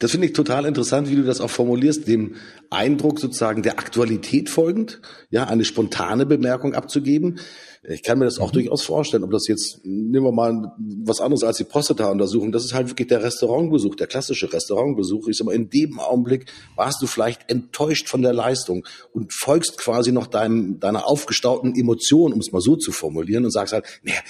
[0.00, 2.36] Das finde ich total interessant, wie du das auch formulierst, dem
[2.70, 7.38] Eindruck sozusagen der Aktualität folgend, ja, eine spontane Bemerkung abzugeben.
[7.82, 10.72] Ich kann mir das auch durchaus vorstellen, ob das jetzt, nehmen wir mal
[11.04, 15.28] was anderes als die Prostata-Untersuchung, das ist halt wirklich der Restaurantbesuch, der klassische Restaurantbesuch.
[15.28, 19.76] Ich sag mal, in dem Augenblick warst du vielleicht enttäuscht von der Leistung und folgst
[19.76, 23.84] quasi noch deinem, deiner aufgestauten Emotion, um es mal so zu formulieren, und sagst halt,
[24.02, 24.20] naja,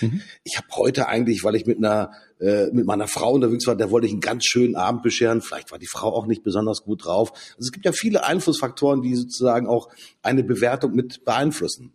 [0.43, 3.91] ich habe heute eigentlich, weil ich mit einer äh, mit meiner Frau unterwegs war, der
[3.91, 5.43] wollte ich einen ganz schönen Abend bescheren.
[5.43, 7.33] Vielleicht war die Frau auch nicht besonders gut drauf.
[7.33, 9.89] Also es gibt ja viele Einflussfaktoren, die sozusagen auch
[10.23, 11.93] eine Bewertung mit beeinflussen.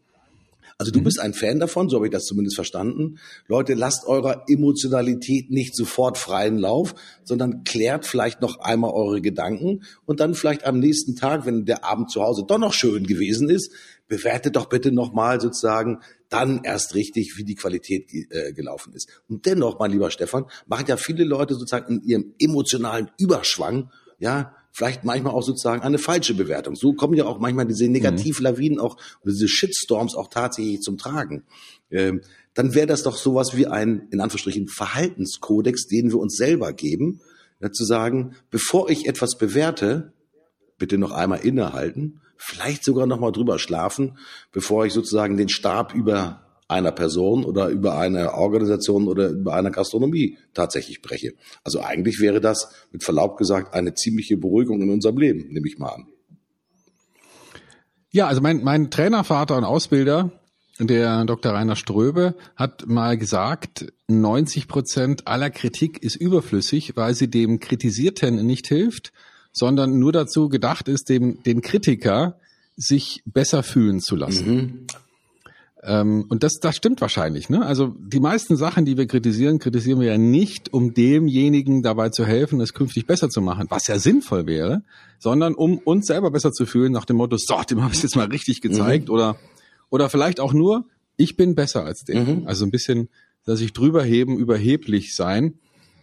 [0.77, 3.17] Also du bist ein Fan davon, so habe ich das zumindest verstanden.
[3.47, 9.83] Leute, lasst eurer Emotionalität nicht sofort freien Lauf, sondern klärt vielleicht noch einmal eure Gedanken
[10.05, 13.49] und dann vielleicht am nächsten Tag, wenn der Abend zu Hause doch noch schön gewesen
[13.49, 13.71] ist,
[14.09, 16.01] bewertet doch bitte nochmal sozusagen
[16.35, 19.09] dann erst richtig, wie die Qualität äh, gelaufen ist.
[19.27, 24.55] Und dennoch, mein lieber Stefan, machen ja viele Leute sozusagen in ihrem emotionalen Überschwang, ja,
[24.71, 26.75] vielleicht manchmal auch sozusagen eine falsche Bewertung.
[26.75, 31.45] So kommen ja auch manchmal diese Negativlawinen auch, diese Shitstorms auch tatsächlich zum Tragen.
[31.89, 32.21] Ähm,
[32.53, 37.21] dann wäre das doch sowas wie ein, in Anführungsstrichen, Verhaltenskodex, den wir uns selber geben,
[37.61, 40.11] ja, zu sagen, bevor ich etwas bewerte,
[40.77, 44.17] bitte noch einmal innehalten, vielleicht sogar noch mal drüber schlafen,
[44.51, 49.71] bevor ich sozusagen den Stab über einer Person oder über eine Organisation oder über eine
[49.71, 51.33] Gastronomie tatsächlich breche.
[51.63, 55.77] Also eigentlich wäre das mit Verlaub gesagt eine ziemliche Beruhigung in unserem Leben, nehme ich
[55.77, 56.07] mal an.
[58.09, 60.31] Ja, also mein, mein Trainervater und Ausbilder,
[60.79, 61.53] der Dr.
[61.53, 68.45] Rainer Ströbe, hat mal gesagt, 90 Prozent aller Kritik ist überflüssig, weil sie dem Kritisierten
[68.45, 69.11] nicht hilft,
[69.55, 72.37] sondern nur dazu gedacht ist, dem, den Kritiker
[72.75, 74.85] sich besser fühlen zu lassen.
[75.81, 77.49] Ähm, und das, das stimmt wahrscheinlich.
[77.49, 77.65] Ne?
[77.65, 82.25] Also die meisten Sachen, die wir kritisieren, kritisieren wir ja nicht, um demjenigen dabei zu
[82.25, 84.83] helfen, es künftig besser zu machen, was ja sinnvoll wäre,
[85.19, 88.17] sondern um uns selber besser zu fühlen nach dem Motto, so, dem habe ich jetzt
[88.17, 89.13] mal richtig gezeigt mhm.
[89.13, 89.37] oder
[89.89, 92.25] oder vielleicht auch nur, ich bin besser als der.
[92.25, 92.47] Mhm.
[92.47, 93.07] Also ein bisschen,
[93.45, 95.53] dass ich drüber heben, überheblich sein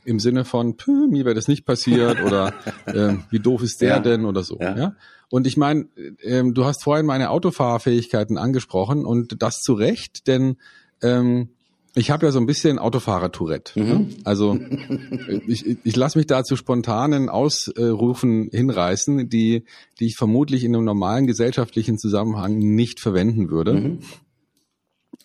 [0.04, 0.76] im Sinne von,
[1.10, 2.52] mir wäre das nicht passiert oder
[2.86, 3.98] äh, wie doof ist der ja.
[4.00, 4.58] denn oder so.
[4.60, 4.76] Ja.
[4.76, 4.96] ja?
[5.30, 5.86] Und ich meine,
[6.22, 10.56] ähm, du hast vorhin meine Autofahrerfähigkeiten angesprochen und das zu Recht, denn
[11.02, 11.48] ähm,
[11.94, 13.80] ich habe ja so ein bisschen Autofahrer-Tourette.
[13.80, 13.94] Ne?
[13.94, 14.16] Mhm.
[14.24, 14.58] Also
[15.46, 19.64] ich, ich lasse mich da zu spontanen Ausrufen hinreißen, die,
[20.00, 23.74] die ich vermutlich in einem normalen gesellschaftlichen Zusammenhang nicht verwenden würde.
[23.74, 23.98] Mhm.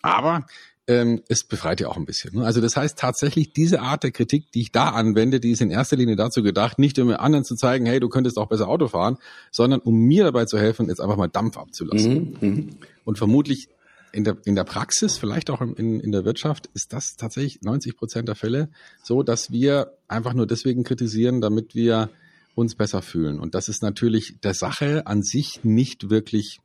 [0.02, 0.46] Aber
[0.88, 2.36] ähm, es befreit ja auch ein bisschen.
[2.36, 2.44] Ne?
[2.44, 5.70] Also das heißt tatsächlich, diese Art der Kritik, die ich da anwende, die ist in
[5.70, 8.88] erster Linie dazu gedacht, nicht um anderen zu zeigen, hey, du könntest auch besser Auto
[8.88, 9.18] fahren,
[9.52, 12.36] sondern um mir dabei zu helfen, jetzt einfach mal Dampf abzulassen.
[12.40, 12.48] Mhm.
[12.48, 12.70] mhm.
[13.04, 13.68] Und vermutlich
[14.12, 17.96] in der, in der Praxis, vielleicht auch in, in der Wirtschaft, ist das tatsächlich 90
[17.96, 18.70] Prozent der Fälle
[19.02, 22.08] so, dass wir einfach nur deswegen kritisieren, damit wir
[22.54, 23.38] uns besser fühlen.
[23.38, 26.60] Und das ist natürlich der Sache an sich nicht wirklich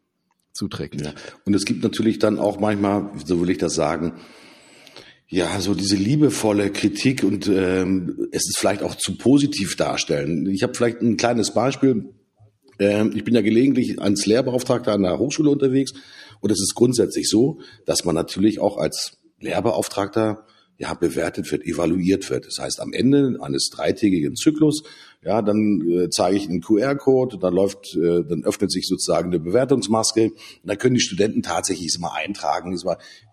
[0.53, 1.05] zuträglich.
[1.05, 1.13] Ja.
[1.45, 4.13] Und es gibt natürlich dann auch manchmal, so will ich das sagen,
[5.27, 10.47] ja, so diese liebevolle Kritik und ähm, es ist vielleicht auch zu positiv darstellen.
[10.47, 12.13] Ich habe vielleicht ein kleines Beispiel.
[12.77, 15.93] Ähm, ich bin ja gelegentlich als Lehrbeauftragter an der Hochschule unterwegs
[16.39, 20.45] und es ist grundsätzlich so, dass man natürlich auch als Lehrbeauftragter
[20.77, 22.47] ja, bewertet wird, evaluiert wird.
[22.47, 24.83] Das heißt, am Ende eines dreitägigen Zyklus,
[25.23, 29.39] ja, dann äh, zeige ich einen QR-Code, dann läuft, äh, dann öffnet sich sozusagen eine
[29.39, 32.77] Bewertungsmaske und da können die Studenten tatsächlich mal eintragen,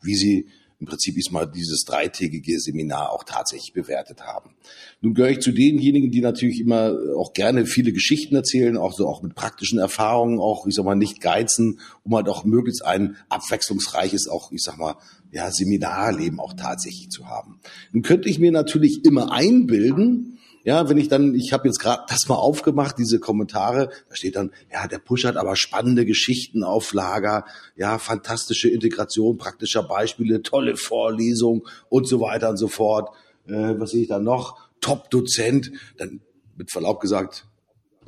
[0.03, 0.47] wie sie
[0.81, 4.55] im Prinzip mal dieses dreitägige Seminar auch tatsächlich bewertet haben.
[5.03, 9.07] Nun gehöre ich zu denjenigen, die natürlich immer auch gerne viele Geschichten erzählen, auch so
[9.07, 13.17] auch mit praktischen Erfahrungen, auch ich sag mal nicht geizen, um halt auch möglichst ein
[13.29, 14.97] abwechslungsreiches, auch ich sag mal
[15.33, 17.61] ja Seminarleben auch tatsächlich zu haben.
[17.93, 22.03] Nun könnte ich mir natürlich immer einbilden, ja, wenn ich dann, ich habe jetzt gerade
[22.09, 26.65] das mal aufgemacht, diese Kommentare, da steht dann, ja, der Push hat aber spannende Geschichten
[26.65, 33.09] auf Lager, ja, fantastische Integration praktischer Beispiele, tolle Vorlesung und so weiter und so fort.
[33.47, 34.59] Äh, was sehe ich da noch?
[34.83, 35.73] Top-Dozent.
[35.97, 36.21] Dann,
[36.57, 37.47] mit Verlaub gesagt,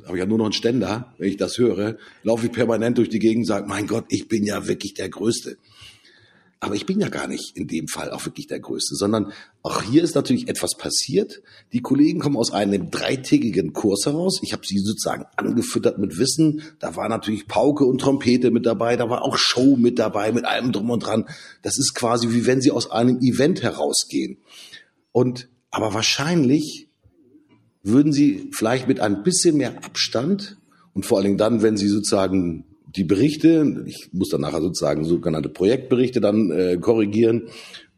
[0.05, 3.09] habe ich ja nur noch einen Ständer, wenn ich das höre, laufe ich permanent durch
[3.09, 5.57] die Gegend und sage, mein Gott, ich bin ja wirklich der Größte.
[6.63, 9.81] Aber ich bin ja gar nicht in dem Fall auch wirklich der Größte, sondern auch
[9.81, 11.41] hier ist natürlich etwas passiert.
[11.73, 14.39] Die Kollegen kommen aus einem dreitägigen Kurs heraus.
[14.43, 16.61] Ich habe sie sozusagen angefüttert mit Wissen.
[16.79, 20.45] Da war natürlich Pauke und Trompete mit dabei, da war auch Show mit dabei, mit
[20.45, 21.27] allem drum und dran.
[21.63, 24.37] Das ist quasi wie wenn sie aus einem Event herausgehen.
[25.11, 26.87] Und aber wahrscheinlich
[27.81, 30.55] würden sie vielleicht mit ein bisschen mehr Abstand
[30.93, 32.63] und vor allen Dingen dann, wenn sie sozusagen
[32.95, 37.49] die Berichte, ich muss dann nachher sozusagen sogenannte Projektberichte dann äh, korrigieren.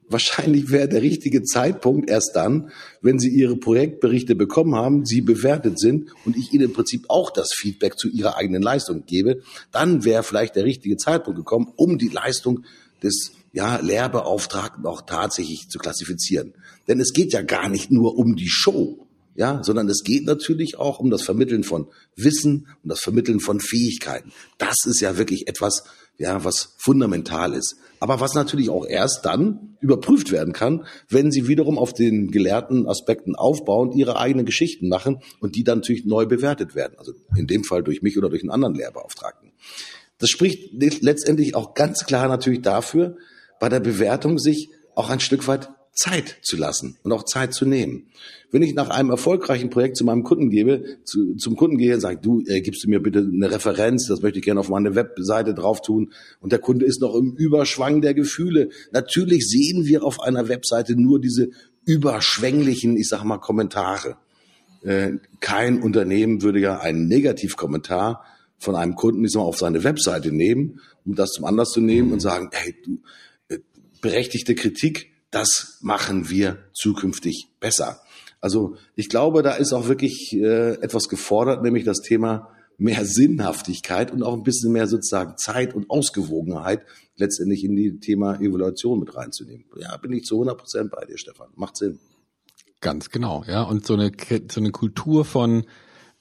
[0.08, 2.70] Wahrscheinlich wäre der richtige Zeitpunkt erst dann,
[3.02, 7.32] wenn Sie Ihre Projektberichte bekommen haben, Sie bewertet sind und ich Ihnen im Prinzip auch
[7.32, 11.98] das Feedback zu Ihrer eigenen Leistung gebe, dann wäre vielleicht der richtige Zeitpunkt gekommen, um
[11.98, 12.64] die Leistung
[13.02, 16.54] des ja, Lehrbeauftragten auch tatsächlich zu klassifizieren.
[16.88, 19.05] Denn es geht ja gar nicht nur um die Show
[19.36, 23.60] ja, sondern es geht natürlich auch um das Vermitteln von Wissen und das Vermitteln von
[23.60, 24.32] Fähigkeiten.
[24.58, 25.84] Das ist ja wirklich etwas,
[26.18, 27.76] ja, was fundamental ist.
[28.00, 32.88] Aber was natürlich auch erst dann überprüft werden kann, wenn sie wiederum auf den gelehrten
[32.88, 36.96] Aspekten aufbauen, ihre eigenen Geschichten machen und die dann natürlich neu bewertet werden.
[36.98, 39.52] Also in dem Fall durch mich oder durch einen anderen Lehrbeauftragten.
[40.18, 43.18] Das spricht letztendlich auch ganz klar natürlich dafür,
[43.60, 47.66] bei der Bewertung sich auch ein Stück weit Zeit zu lassen und auch Zeit zu
[47.66, 48.08] nehmen.
[48.52, 52.02] Wenn ich nach einem erfolgreichen Projekt zu meinem Kunden gebe, zu, zum Kunden gehe und
[52.02, 54.96] sage, du, äh, gibst du mir bitte eine Referenz, das möchte ich gerne auf meine
[54.96, 58.70] Webseite drauf tun und der Kunde ist noch im Überschwang der Gefühle.
[58.92, 61.50] Natürlich sehen wir auf einer Webseite nur diese
[61.86, 64.18] überschwänglichen, ich sage mal, Kommentare.
[64.84, 68.24] Äh, kein Unternehmen würde ja einen Negativkommentar
[68.58, 71.80] von einem Kunden ich sag mal, auf seine Webseite nehmen, um das zum Anlass zu
[71.80, 73.00] nehmen und sagen, hey, du,
[73.48, 73.60] äh,
[74.02, 78.00] berechtigte Kritik, das machen wir zukünftig besser.
[78.40, 84.12] Also ich glaube, da ist auch wirklich äh, etwas gefordert, nämlich das Thema mehr Sinnhaftigkeit
[84.12, 86.84] und auch ein bisschen mehr sozusagen Zeit und Ausgewogenheit
[87.18, 89.66] letztendlich in die Thema Evaluation mit reinzunehmen.
[89.78, 91.50] Ja, bin ich zu 100 Prozent bei dir, Stefan.
[91.56, 92.00] Macht Sinn.
[92.82, 93.64] Ganz genau, ja.
[93.64, 94.12] Und so eine,
[94.52, 95.66] so eine Kultur von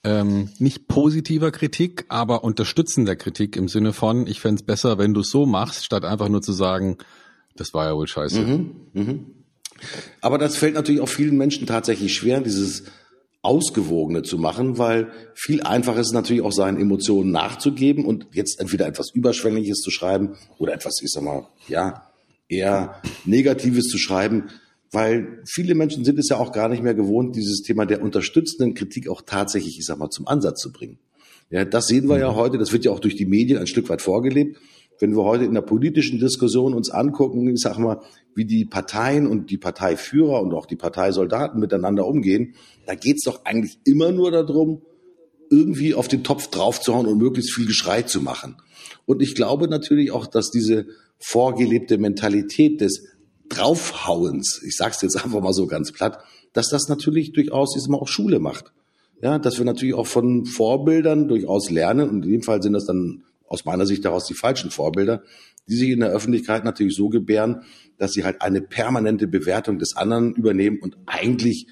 [0.03, 5.21] ähm, nicht positiver Kritik, aber unterstützender Kritik im Sinne von, ich fände besser, wenn du
[5.21, 6.97] es so machst, statt einfach nur zu sagen,
[7.55, 8.39] das war ja wohl scheiße.
[8.39, 9.15] Mhm, mh.
[10.21, 12.83] Aber das fällt natürlich auch vielen Menschen tatsächlich schwer, dieses
[13.41, 18.87] Ausgewogene zu machen, weil viel einfacher ist natürlich auch seinen Emotionen nachzugeben und jetzt entweder
[18.87, 22.09] etwas Überschwängliches zu schreiben oder etwas, ich sag mal, ja,
[22.49, 24.49] eher Negatives zu schreiben,
[24.91, 28.73] weil viele Menschen sind es ja auch gar nicht mehr gewohnt, dieses Thema der unterstützenden
[28.73, 30.97] Kritik auch tatsächlich, ich sag mal, zum Ansatz zu bringen.
[31.51, 32.35] Ja, das sehen wir ja mhm.
[32.35, 34.57] heute, das wird ja auch durch die Medien ein Stück weit vorgelebt.
[34.99, 38.01] Wenn wir heute in der politischen Diskussion uns angucken, ich sag mal,
[38.33, 42.55] wie die Parteien und die Parteiführer und auch die Parteisoldaten miteinander umgehen,
[42.85, 44.81] da geht's doch eigentlich immer nur darum,
[45.49, 48.57] irgendwie auf den Topf draufzuhauen und möglichst viel Geschrei zu machen.
[49.05, 50.87] Und ich glaube natürlich auch, dass diese
[51.19, 53.07] vorgelebte Mentalität des
[53.49, 56.19] Draufhauens, ich sage es jetzt einfach mal so ganz platt,
[56.53, 58.73] dass das natürlich durchaus ist auch Schule macht.
[59.21, 62.85] Ja, dass wir natürlich auch von Vorbildern durchaus lernen und in dem Fall sind das
[62.85, 65.23] dann aus meiner Sicht daraus die falschen Vorbilder,
[65.67, 67.63] die sich in der Öffentlichkeit natürlich so gebären,
[67.97, 71.67] dass sie halt eine permanente Bewertung des anderen übernehmen und eigentlich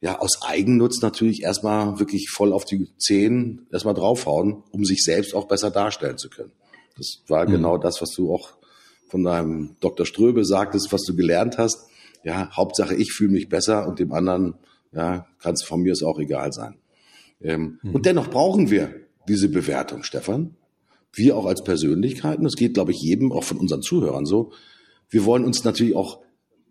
[0.00, 5.34] ja aus Eigennutz natürlich erstmal wirklich voll auf die Zehen erstmal draufhauen, um sich selbst
[5.34, 6.52] auch besser darstellen zu können.
[6.96, 7.52] Das war mhm.
[7.52, 8.56] genau das, was du auch
[9.08, 10.04] von deinem Dr.
[10.04, 11.88] Ströbe sagtest, was du gelernt hast.
[12.24, 14.54] Ja, Hauptsache ich fühle mich besser und dem anderen,
[14.92, 16.76] ja, kann es von mir ist auch egal sein.
[17.40, 17.94] Ähm, mhm.
[17.94, 18.94] Und dennoch brauchen wir
[19.28, 20.56] diese Bewertung, Stefan.
[21.16, 24.52] Wir auch als Persönlichkeiten, das geht, glaube ich, jedem, auch von unseren Zuhörern so.
[25.08, 26.20] Wir wollen uns natürlich auch,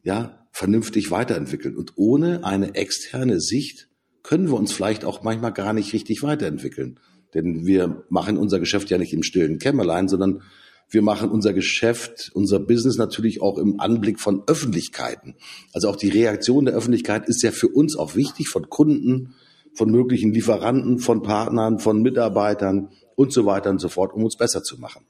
[0.03, 1.75] ja, vernünftig weiterentwickeln.
[1.75, 3.89] Und ohne eine externe Sicht
[4.23, 6.99] können wir uns vielleicht auch manchmal gar nicht richtig weiterentwickeln.
[7.33, 10.43] Denn wir machen unser Geschäft ja nicht im stillen Kämmerlein, sondern
[10.89, 15.35] wir machen unser Geschäft, unser Business natürlich auch im Anblick von Öffentlichkeiten.
[15.73, 19.33] Also auch die Reaktion der Öffentlichkeit ist ja für uns auch wichtig, von Kunden,
[19.73, 24.37] von möglichen Lieferanten, von Partnern, von Mitarbeitern und so weiter und so fort, um uns
[24.37, 25.05] besser zu machen.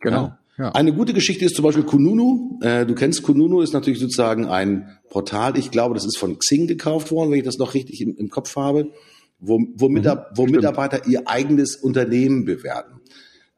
[0.00, 0.24] Genau.
[0.24, 0.38] Ja.
[0.58, 0.70] Ja.
[0.70, 2.58] Eine gute Geschichte ist zum Beispiel Kununu.
[2.62, 5.58] Äh, du kennst Kununu, ist natürlich sozusagen ein Portal.
[5.58, 8.30] Ich glaube, das ist von Xing gekauft worden, wenn ich das noch richtig im, im
[8.30, 8.90] Kopf habe,
[9.38, 13.00] wo, wo, mhm, wo Mitarbeiter ihr eigenes Unternehmen bewerten.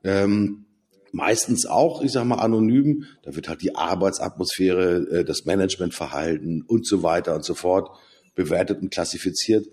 [0.02, 0.64] Ähm,
[1.12, 3.04] meistens auch, ich sag mal, anonym.
[3.22, 7.90] Da wird halt die Arbeitsatmosphäre, äh, das Managementverhalten und so weiter und so fort
[8.34, 9.66] bewertet und klassifiziert.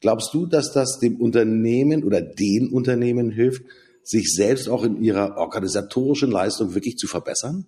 [0.00, 3.62] Glaubst du, dass das dem Unternehmen oder den Unternehmen hilft,
[4.02, 7.66] sich selbst auch in ihrer organisatorischen Leistung wirklich zu verbessern?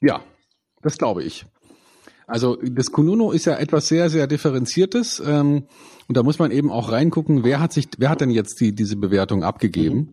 [0.00, 0.22] Ja,
[0.82, 1.46] das glaube ich.
[2.26, 5.66] Also das Kununo ist ja etwas sehr, sehr differenziertes ähm,
[6.08, 8.74] und da muss man eben auch reingucken, wer hat sich, wer hat denn jetzt die,
[8.74, 9.96] diese Bewertung abgegeben?
[9.96, 10.08] Mhm.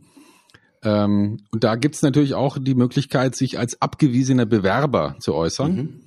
[0.83, 5.75] Ähm, und da gibt's natürlich auch die Möglichkeit, sich als abgewiesener Bewerber zu äußern.
[5.75, 6.01] Mhm.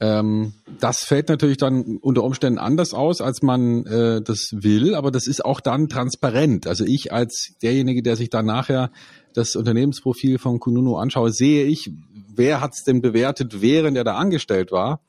[0.00, 5.10] Ähm, das fällt natürlich dann unter Umständen anders aus, als man äh, das will, aber
[5.10, 6.66] das ist auch dann transparent.
[6.66, 8.90] Also ich als derjenige, der sich dann nachher
[9.34, 11.90] das Unternehmensprofil von Kununu anschaue, sehe ich,
[12.34, 15.00] wer hat's denn bewertet, während er da angestellt war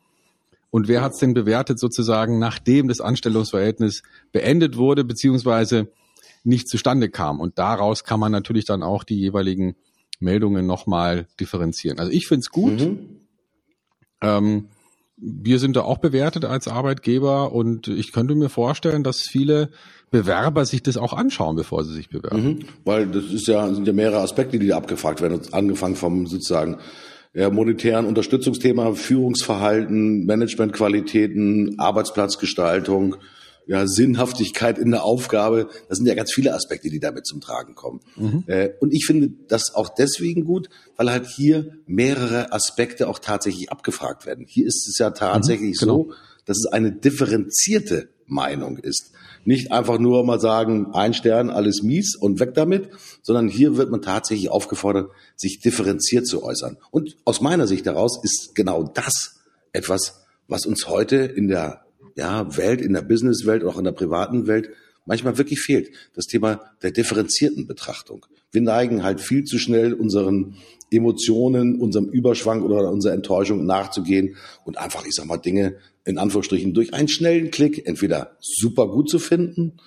[0.71, 5.87] und wer hat's denn bewertet sozusagen, nachdem das Anstellungsverhältnis beendet wurde, beziehungsweise
[6.43, 7.39] nicht zustande kam.
[7.39, 9.75] Und daraus kann man natürlich dann auch die jeweiligen
[10.19, 11.97] Meldungen nochmal differenzieren.
[11.97, 12.79] Also ich finde es gut.
[12.81, 12.99] Mhm.
[14.21, 14.67] Ähm,
[15.21, 19.69] wir sind da auch bewertet als Arbeitgeber und ich könnte mir vorstellen, dass viele
[20.09, 22.43] Bewerber sich das auch anschauen, bevor sie sich bewerben.
[22.43, 26.25] Mhm, weil das ist ja, sind ja mehrere Aspekte, die da abgefragt werden, angefangen vom
[26.25, 26.77] sozusagen
[27.33, 33.15] ja, monetären Unterstützungsthema, Führungsverhalten, Managementqualitäten, Arbeitsplatzgestaltung,
[33.67, 35.69] ja, Sinnhaftigkeit in der Aufgabe.
[35.87, 38.01] Das sind ja ganz viele Aspekte, die damit zum Tragen kommen.
[38.15, 38.43] Mhm.
[38.47, 43.71] Äh, und ich finde das auch deswegen gut, weil halt hier mehrere Aspekte auch tatsächlich
[43.71, 44.45] abgefragt werden.
[44.47, 45.93] Hier ist es ja tatsächlich mhm, genau.
[46.09, 46.13] so,
[46.45, 49.11] dass es eine differenzierte Meinung ist.
[49.43, 52.89] Nicht einfach nur mal sagen, ein Stern, alles mies und weg damit,
[53.21, 56.77] sondern hier wird man tatsächlich aufgefordert, sich differenziert zu äußern.
[56.91, 59.41] Und aus meiner Sicht daraus ist genau das
[59.73, 64.47] etwas, was uns heute in der ja, Welt, in der Businesswelt auch in der privaten
[64.47, 64.69] Welt
[65.05, 65.91] manchmal wirklich fehlt.
[66.15, 68.25] Das Thema der differenzierten Betrachtung.
[68.51, 70.55] Wir neigen halt viel zu schnell unseren
[70.91, 76.73] Emotionen, unserem Überschwang oder unserer Enttäuschung nachzugehen und einfach, ich sag mal, Dinge in Anführungsstrichen
[76.73, 79.77] durch einen schnellen Klick entweder super gut zu finden.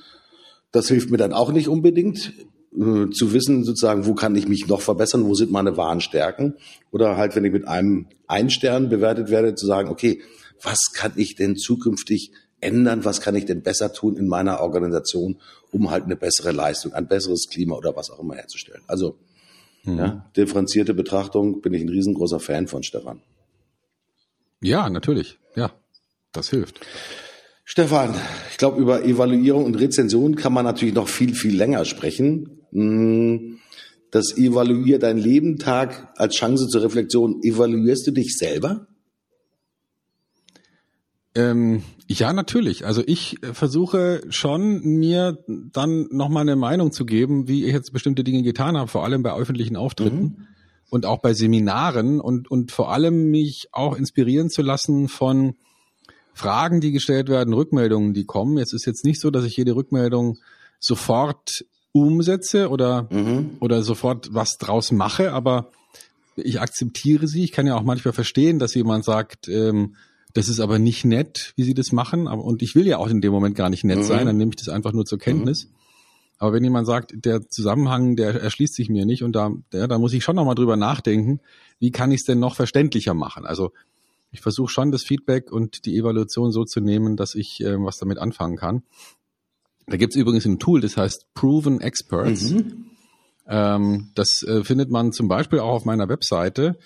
[0.73, 2.33] Das hilft mir dann auch nicht unbedingt
[2.75, 6.55] äh, zu wissen, sozusagen, wo kann ich mich noch verbessern, wo sind meine wahren Stärken?
[6.91, 10.23] Oder halt, wenn ich mit einem Ein-Stern bewertet werde, zu sagen, okay,
[10.63, 15.37] was kann ich denn zukünftig ändern, was kann ich denn besser tun in meiner Organisation,
[15.71, 18.83] um halt eine bessere Leistung, ein besseres Klima oder was auch immer herzustellen.
[18.87, 19.19] Also
[19.85, 19.99] mhm.
[19.99, 23.21] ja, differenzierte Betrachtung bin ich ein riesengroßer Fan von Stefan.
[24.61, 25.39] Ja, natürlich.
[25.57, 25.73] Ja,
[26.33, 26.81] das hilft.
[27.65, 28.15] Stefan,
[28.51, 32.61] ich glaube, über Evaluierung und Rezension kann man natürlich noch viel, viel länger sprechen.
[32.73, 33.59] Hm,
[34.11, 37.43] das Evaluier dein Leben Tag als Chance zur Reflexion.
[37.43, 38.87] Evaluierst du dich selber?
[41.35, 42.87] Ähm, ja, natürlich.
[42.87, 47.93] Also ich äh, versuche schon, mir dann nochmal eine Meinung zu geben, wie ich jetzt
[47.93, 50.23] bestimmte Dinge getan habe, vor allem bei öffentlichen Auftritten.
[50.23, 50.47] Mhm.
[50.91, 55.57] und auch bei Seminaren und, und vor allem mich auch inspirieren zu lassen von
[56.35, 58.59] Fragen, die gestellt werden, Rückmeldungen, die kommen.
[58.59, 60.39] Jetzt ist jetzt nicht so, dass ich jede Rückmeldung
[60.79, 63.57] sofort umsetze oder, mhm.
[63.61, 65.71] oder sofort was draus mache, aber
[66.37, 67.45] ich akzeptiere sie.
[67.45, 69.95] Ich kann ja auch manchmal verstehen, dass jemand sagt, ähm,
[70.35, 72.27] das ist aber nicht nett, wie sie das machen.
[72.27, 74.03] Und ich will ja auch in dem Moment gar nicht nett mhm.
[74.03, 75.67] sein, dann nehme ich das einfach nur zur Kenntnis.
[75.67, 75.71] Mhm.
[76.39, 79.99] Aber wenn jemand sagt, der Zusammenhang, der erschließt sich mir nicht und da, ja, da
[79.99, 81.41] muss ich schon nochmal drüber nachdenken,
[81.79, 83.47] wie kann ich es denn noch verständlicher machen?
[83.47, 83.73] Also
[84.33, 87.99] ich versuche schon das Feedback und die Evaluation so zu nehmen, dass ich äh, was
[87.99, 88.83] damit anfangen kann.
[89.87, 92.51] Da gibt es übrigens ein Tool, das heißt Proven Experts.
[92.51, 92.87] Mhm.
[93.47, 96.77] Ähm, das äh, findet man zum Beispiel auch auf meiner Webseite.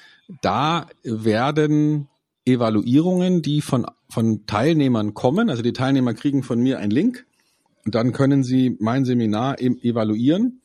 [0.42, 2.08] Da werden
[2.48, 7.26] Evaluierungen, die von, von Teilnehmern kommen, also die Teilnehmer kriegen von mir einen Link
[7.84, 10.60] und dann können sie mein Seminar evaluieren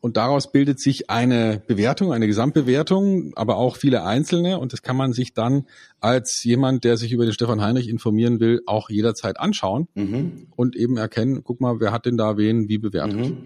[0.00, 4.58] und daraus bildet sich eine Bewertung, eine Gesamtbewertung, aber auch viele einzelne.
[4.60, 5.64] Und das kann man sich dann
[6.00, 10.46] als jemand, der sich über den Stefan Heinrich informieren will, auch jederzeit anschauen mhm.
[10.54, 13.30] und eben erkennen, guck mal, wer hat denn da wen wie bewertet.
[13.30, 13.36] Mhm.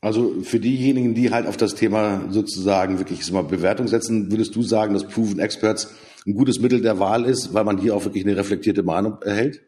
[0.00, 4.62] Also für diejenigen, die halt auf das Thema sozusagen wirklich mal Bewertung setzen, würdest du
[4.62, 5.94] sagen, dass Proven Experts
[6.26, 9.60] ein gutes Mittel der Wahl ist, weil man hier auch wirklich eine reflektierte Meinung erhält?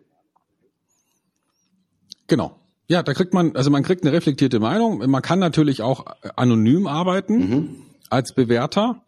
[2.27, 2.57] Genau.
[2.89, 4.99] Ja, da kriegt man, also man kriegt eine reflektierte Meinung.
[5.11, 7.77] Man kann natürlich auch anonym arbeiten mhm.
[8.11, 9.03] als Bewerter.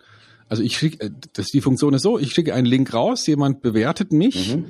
[0.49, 4.13] Also ich schicke, das die Funktion ist so, ich schicke einen Link raus, jemand bewertet
[4.13, 4.67] mich mhm.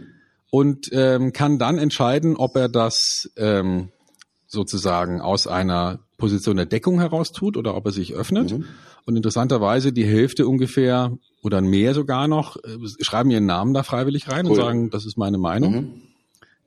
[0.51, 3.89] und ähm, kann dann entscheiden, ob er das ähm,
[4.47, 8.53] sozusagen aus einer Position der Deckung heraus tut oder ob er sich öffnet.
[8.53, 8.65] Mhm.
[9.07, 14.29] Und interessanterweise die Hälfte ungefähr oder mehr sogar noch äh, schreiben ihren Namen da freiwillig
[14.29, 14.53] rein cool.
[14.53, 15.73] und sagen, das ist meine Meinung.
[15.73, 15.93] Mhm.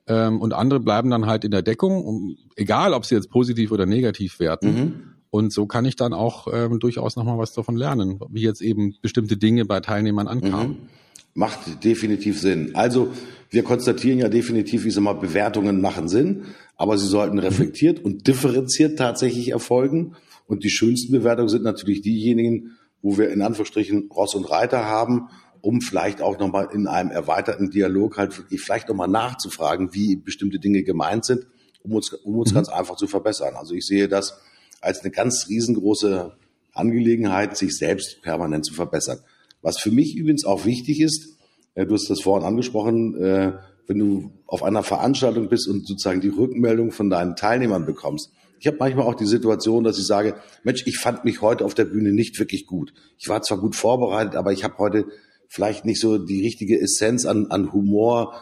[0.08, 3.70] Ähm, und andere bleiben dann halt in der Deckung, um, egal ob sie jetzt positiv
[3.70, 4.74] oder negativ werten.
[4.74, 4.94] Mhm.
[5.30, 8.96] Und so kann ich dann auch ähm, durchaus nochmal was davon lernen, wie jetzt eben
[9.00, 10.88] bestimmte Dinge bei Teilnehmern ankamen.
[11.34, 12.74] Macht definitiv Sinn.
[12.74, 13.12] Also
[13.50, 16.44] wir konstatieren ja definitiv, wie sag mal, Bewertungen machen Sinn,
[16.76, 17.42] aber sie sollten mhm.
[17.42, 20.14] reflektiert und differenziert tatsächlich erfolgen.
[20.46, 25.28] Und die schönsten Bewertungen sind natürlich diejenigen, wo wir in Anführungsstrichen Ross und Reiter haben
[25.62, 30.58] um vielleicht auch nochmal in einem erweiterten Dialog halt wirklich vielleicht nochmal nachzufragen, wie bestimmte
[30.58, 31.46] Dinge gemeint sind,
[31.82, 32.56] um uns, um uns mhm.
[32.56, 33.54] ganz einfach zu verbessern.
[33.54, 34.38] Also ich sehe das
[34.80, 36.36] als eine ganz riesengroße
[36.74, 39.20] Angelegenheit, sich selbst permanent zu verbessern.
[39.62, 41.38] Was für mich übrigens auch wichtig ist,
[41.74, 43.52] äh, du hast das vorhin angesprochen, äh,
[43.86, 48.30] wenn du auf einer Veranstaltung bist und sozusagen die Rückmeldung von deinen Teilnehmern bekommst.
[48.58, 51.74] Ich habe manchmal auch die Situation, dass ich sage, Mensch, ich fand mich heute auf
[51.74, 52.92] der Bühne nicht wirklich gut.
[53.18, 55.06] Ich war zwar gut vorbereitet, aber ich habe heute
[55.48, 58.34] vielleicht nicht so die richtige Essenz an, an Humor,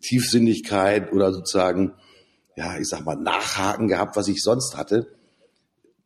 [0.00, 1.92] Tiefsinnigkeit oder sozusagen,
[2.56, 5.06] ja, ich sag mal, Nachhaken gehabt, was ich sonst hatte.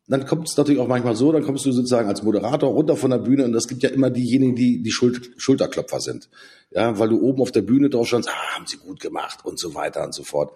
[0.07, 3.11] Dann kommt es natürlich auch manchmal so, dann kommst du sozusagen als Moderator runter von
[3.11, 6.29] der Bühne und es gibt ja immer diejenigen, die die Schuld, Schulterklopfer sind.
[6.71, 9.59] Ja, weil du oben auf der Bühne drauf standst, ah, haben sie gut gemacht und
[9.59, 10.51] so weiter und so fort.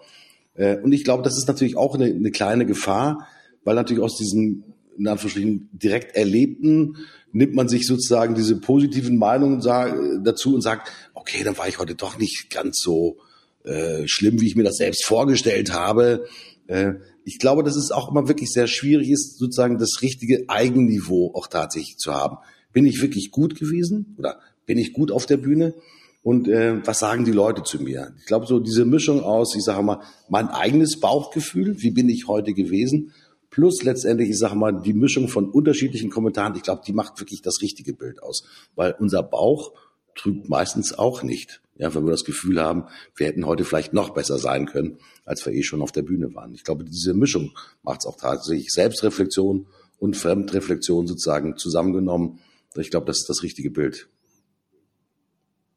[0.54, 3.26] Äh, und ich glaube, das ist natürlich auch eine, eine kleine Gefahr,
[3.64, 4.64] weil natürlich aus diesem,
[4.98, 6.96] in Anführungsstrichen, direkt erlebten
[7.32, 11.94] nimmt man sich sozusagen diese positiven Meinungen dazu und sagt, okay, dann war ich heute
[11.94, 13.18] doch nicht ganz so
[13.64, 16.26] äh, schlimm, wie ich mir das selbst vorgestellt habe.
[16.66, 16.94] Äh,
[17.28, 21.46] ich glaube, dass es auch immer wirklich sehr schwierig ist, sozusagen das richtige Eigenniveau auch
[21.46, 22.38] tatsächlich zu haben.
[22.72, 25.74] Bin ich wirklich gut gewesen oder bin ich gut auf der Bühne?
[26.22, 28.14] Und äh, was sagen die Leute zu mir?
[28.18, 32.28] Ich glaube, so diese Mischung aus, ich sage mal, mein eigenes Bauchgefühl, wie bin ich
[32.28, 33.12] heute gewesen,
[33.50, 37.42] plus letztendlich, ich sage mal, die Mischung von unterschiedlichen Kommentaren, ich glaube, die macht wirklich
[37.42, 38.44] das richtige Bild aus.
[38.74, 39.72] Weil unser Bauch
[40.14, 41.60] trügt meistens auch nicht.
[41.78, 45.46] Ja, wenn wir das Gefühl haben, wir hätten heute vielleicht noch besser sein können, als
[45.46, 46.52] wir eh schon auf der Bühne waren.
[46.52, 49.66] Ich glaube, diese Mischung macht es auch tatsächlich Selbstreflexion
[49.98, 52.40] und Fremdreflexion sozusagen zusammengenommen.
[52.76, 54.08] Ich glaube, das ist das richtige Bild.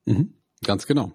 [0.06, 0.34] Mhm,
[0.64, 1.14] ganz genau.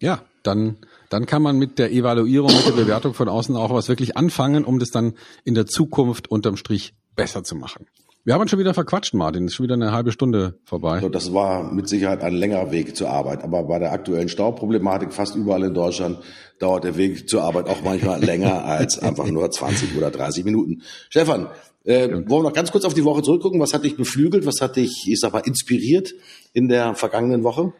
[0.00, 0.78] Ja, dann,
[1.10, 4.64] dann kann man mit der Evaluierung, mit der Bewertung von außen auch was wirklich anfangen,
[4.64, 7.86] um das dann in der Zukunft unterm Strich besser zu machen.
[8.24, 9.46] Wir haben uns schon wieder verquatscht, Martin.
[9.46, 11.00] Ist schon wieder eine halbe Stunde vorbei.
[11.00, 13.42] So, das war mit Sicherheit ein längerer Weg zur Arbeit.
[13.42, 16.18] Aber bei der aktuellen Stauproblematik fast überall in Deutschland
[16.60, 20.82] dauert der Weg zur Arbeit auch manchmal länger als einfach nur 20 oder 30 Minuten.
[21.10, 21.48] Stefan,
[21.84, 23.58] äh, wollen wir noch ganz kurz auf die Woche zurückgucken?
[23.58, 24.46] Was hat dich beflügelt?
[24.46, 26.14] Was hat dich, ich sag mal, inspiriert
[26.52, 27.72] in der vergangenen Woche?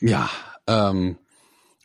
[0.00, 0.28] Ja,
[0.66, 1.16] ähm,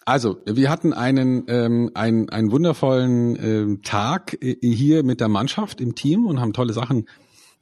[0.10, 5.80] also, wir hatten einen, ähm, einen, einen wundervollen ähm, Tag äh, hier mit der Mannschaft
[5.82, 7.08] im Team und haben tolle Sachen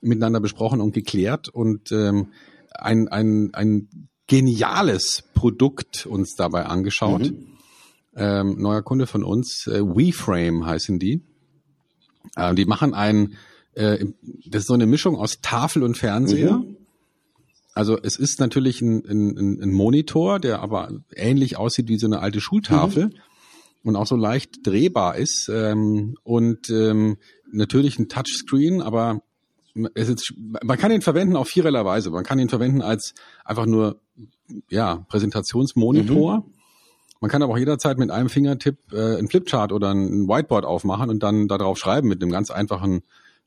[0.01, 2.31] miteinander besprochen und geklärt und ähm,
[2.73, 3.89] ein, ein, ein
[4.27, 7.31] geniales Produkt uns dabei angeschaut.
[7.31, 7.57] Mhm.
[8.15, 11.21] Ähm, neuer Kunde von uns, äh, WeFrame heißen die.
[12.35, 13.35] Äh, die machen ein
[13.73, 14.05] äh,
[14.45, 16.59] das ist so eine Mischung aus Tafel und Fernseher.
[16.59, 16.76] Mhm.
[17.77, 22.19] Also es ist natürlich ein, ein, ein, Monitor, der aber ähnlich aussieht wie so eine
[22.19, 23.07] alte Schultafel.
[23.07, 23.13] Mhm
[23.83, 27.17] und auch so leicht drehbar ist ähm, und ähm,
[27.49, 29.21] natürlich ein Touchscreen, aber
[29.93, 32.09] es ist, man kann ihn verwenden auf viererlei Weise.
[32.09, 33.13] Man kann ihn verwenden als
[33.45, 34.01] einfach nur
[34.69, 36.39] ja Präsentationsmonitor.
[36.39, 36.43] Mhm.
[37.21, 41.09] Man kann aber auch jederzeit mit einem Fingertipp äh, ein Flipchart oder ein Whiteboard aufmachen
[41.09, 43.03] und dann darauf schreiben mit einem ganz einfachen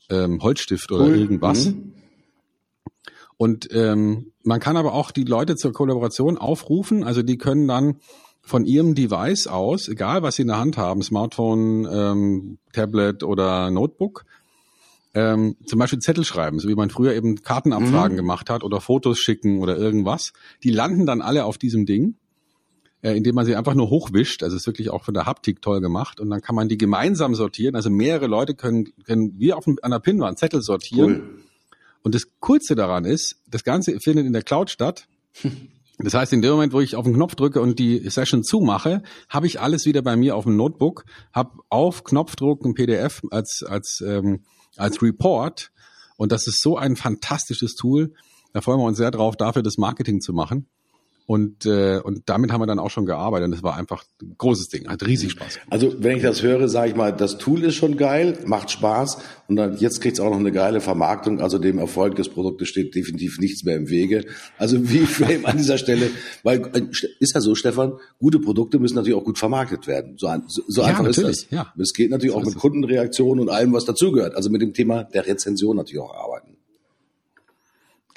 [0.08, 1.18] ähm, Holzstift oder cool.
[1.18, 1.66] irgendwas.
[1.66, 1.92] Mhm.
[3.40, 7.04] Und ähm, man kann aber auch die Leute zur Kollaboration aufrufen.
[7.04, 7.96] Also die können dann
[8.42, 13.70] von ihrem Device aus, egal was sie in der Hand haben, Smartphone, ähm, Tablet oder
[13.70, 14.26] Notebook,
[15.14, 18.20] ähm, zum Beispiel Zettel schreiben, so wie man früher eben Kartenabfragen mhm.
[18.20, 20.34] gemacht hat oder Fotos schicken oder irgendwas.
[20.62, 22.16] Die landen dann alle auf diesem Ding,
[23.00, 24.42] äh, indem man sie einfach nur hochwischt.
[24.42, 26.20] Also ist wirklich auch von der Haptik toll gemacht.
[26.20, 27.74] Und dann kann man die gemeinsam sortieren.
[27.74, 31.22] Also mehrere Leute können, können wie auf einer Pinnwand Zettel sortieren.
[31.22, 31.49] Cool.
[32.02, 35.06] Und das Coolste daran ist, das Ganze findet in der Cloud statt.
[36.02, 39.02] Das heißt, in dem Moment, wo ich auf den Knopf drücke und die Session zumache,
[39.28, 43.62] habe ich alles wieder bei mir auf dem Notebook, habe auf Knopfdruck ein PDF als
[43.68, 44.44] als ähm,
[44.76, 45.70] als Report
[46.16, 48.14] und das ist so ein fantastisches Tool.
[48.54, 50.68] Da freuen wir uns sehr drauf, dafür das Marketing zu machen.
[51.30, 54.34] Und, äh, und damit haben wir dann auch schon gearbeitet und es war einfach ein
[54.36, 55.68] großes Ding, hat riesig Spaß gemacht.
[55.70, 59.18] Also wenn ich das höre, sage ich mal, das Tool ist schon geil, macht Spaß
[59.46, 61.40] und dann jetzt kriegt es auch noch eine geile Vermarktung.
[61.40, 64.24] Also dem Erfolg des Produktes steht definitiv nichts mehr im Wege.
[64.58, 66.10] Also wie Frame an dieser Stelle,
[66.42, 66.82] weil äh,
[67.20, 70.16] ist ja so, Stefan, gute Produkte müssen natürlich auch gut vermarktet werden.
[70.18, 71.46] So, so, so ja, einfach ist das.
[71.50, 71.72] Ja.
[71.78, 74.34] Es geht natürlich so auch mit Kundenreaktionen und allem, was dazugehört.
[74.34, 76.49] Also mit dem Thema der Rezension natürlich auch arbeiten.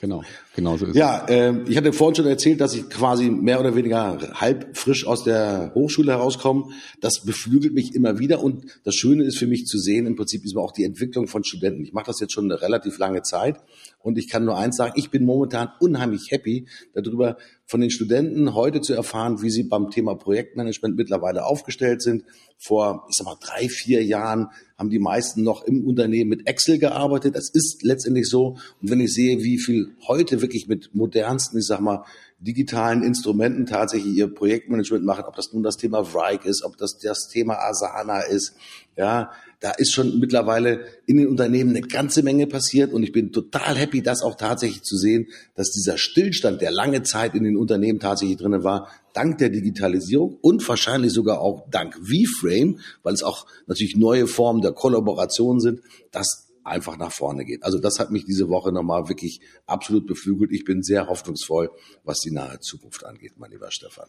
[0.04, 0.22] Genau,
[0.54, 1.34] genau so ist ja, es.
[1.34, 5.08] Ja, äh, ich hatte vorhin schon erzählt, dass ich quasi mehr oder weniger halb frisch
[5.08, 6.66] aus der Hochschule herauskomme.
[7.00, 10.44] Das beflügelt mich immer wieder und das Schöne ist für mich zu sehen, im Prinzip
[10.44, 11.86] ist auch die Entwicklung von Studenten.
[11.86, 13.62] Ich mache das jetzt schon eine relativ lange Zeit
[14.04, 18.54] und ich kann nur eins sagen, ich bin momentan unheimlich happy darüber, von den Studenten
[18.54, 22.26] heute zu erfahren, wie sie beim Thema Projektmanagement mittlerweile aufgestellt sind.
[22.60, 26.78] Vor, ich sag mal, drei, vier Jahren haben die meisten noch im Unternehmen mit Excel
[26.78, 27.36] gearbeitet.
[27.36, 28.58] Das ist letztendlich so.
[28.82, 32.04] Und wenn ich sehe, wie viel heute wirklich mit modernsten, ich sag mal,
[32.44, 36.98] digitalen Instrumenten tatsächlich ihr Projektmanagement machen, ob das nun das Thema Vrike ist, ob das
[36.98, 38.56] das Thema Asana ist,
[38.96, 43.32] ja, da ist schon mittlerweile in den Unternehmen eine ganze Menge passiert und ich bin
[43.32, 47.56] total happy, das auch tatsächlich zu sehen, dass dieser Stillstand, der lange Zeit in den
[47.56, 53.24] Unternehmen tatsächlich drinnen war, dank der Digitalisierung und wahrscheinlich sogar auch dank V-Frame, weil es
[53.24, 55.80] auch natürlich neue Formen der Kollaboration sind,
[56.12, 57.64] dass einfach nach vorne geht.
[57.64, 60.52] Also das hat mich diese Woche nochmal wirklich absolut beflügelt.
[60.52, 61.70] Ich bin sehr hoffnungsvoll,
[62.04, 64.08] was die nahe Zukunft angeht, mein lieber Stefan.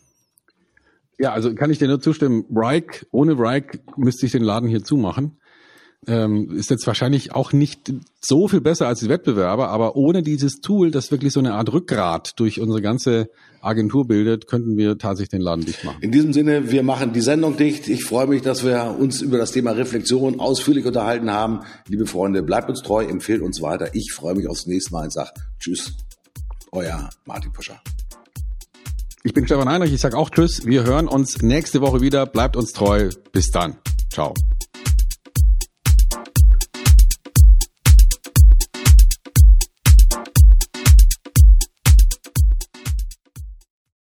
[1.18, 2.44] Ja, also kann ich dir nur zustimmen.
[2.50, 3.64] Reich, ohne Reich
[3.96, 5.38] müsste ich den Laden hier zumachen
[6.06, 10.60] ähm, ist jetzt wahrscheinlich auch nicht so viel besser als die Wettbewerber, aber ohne dieses
[10.60, 13.28] Tool, das wirklich so eine Art Rückgrat durch unsere ganze
[13.60, 15.98] Agentur bildet, könnten wir tatsächlich den Laden dicht machen.
[16.00, 17.88] In diesem Sinne, wir machen die Sendung dicht.
[17.88, 21.60] Ich freue mich, dass wir uns über das Thema Reflexion ausführlich unterhalten haben.
[21.88, 23.94] Liebe Freunde, bleibt uns treu, empfehlt uns weiter.
[23.94, 25.92] Ich freue mich aufs nächste Mal und sage Tschüss,
[26.72, 27.80] euer Martin Puscher.
[29.22, 30.66] Ich bin Stefan Heinrich, ich sage auch Tschüss.
[30.66, 32.26] Wir hören uns nächste Woche wieder.
[32.26, 33.08] Bleibt uns treu.
[33.32, 33.76] Bis dann.
[34.10, 34.34] Ciao.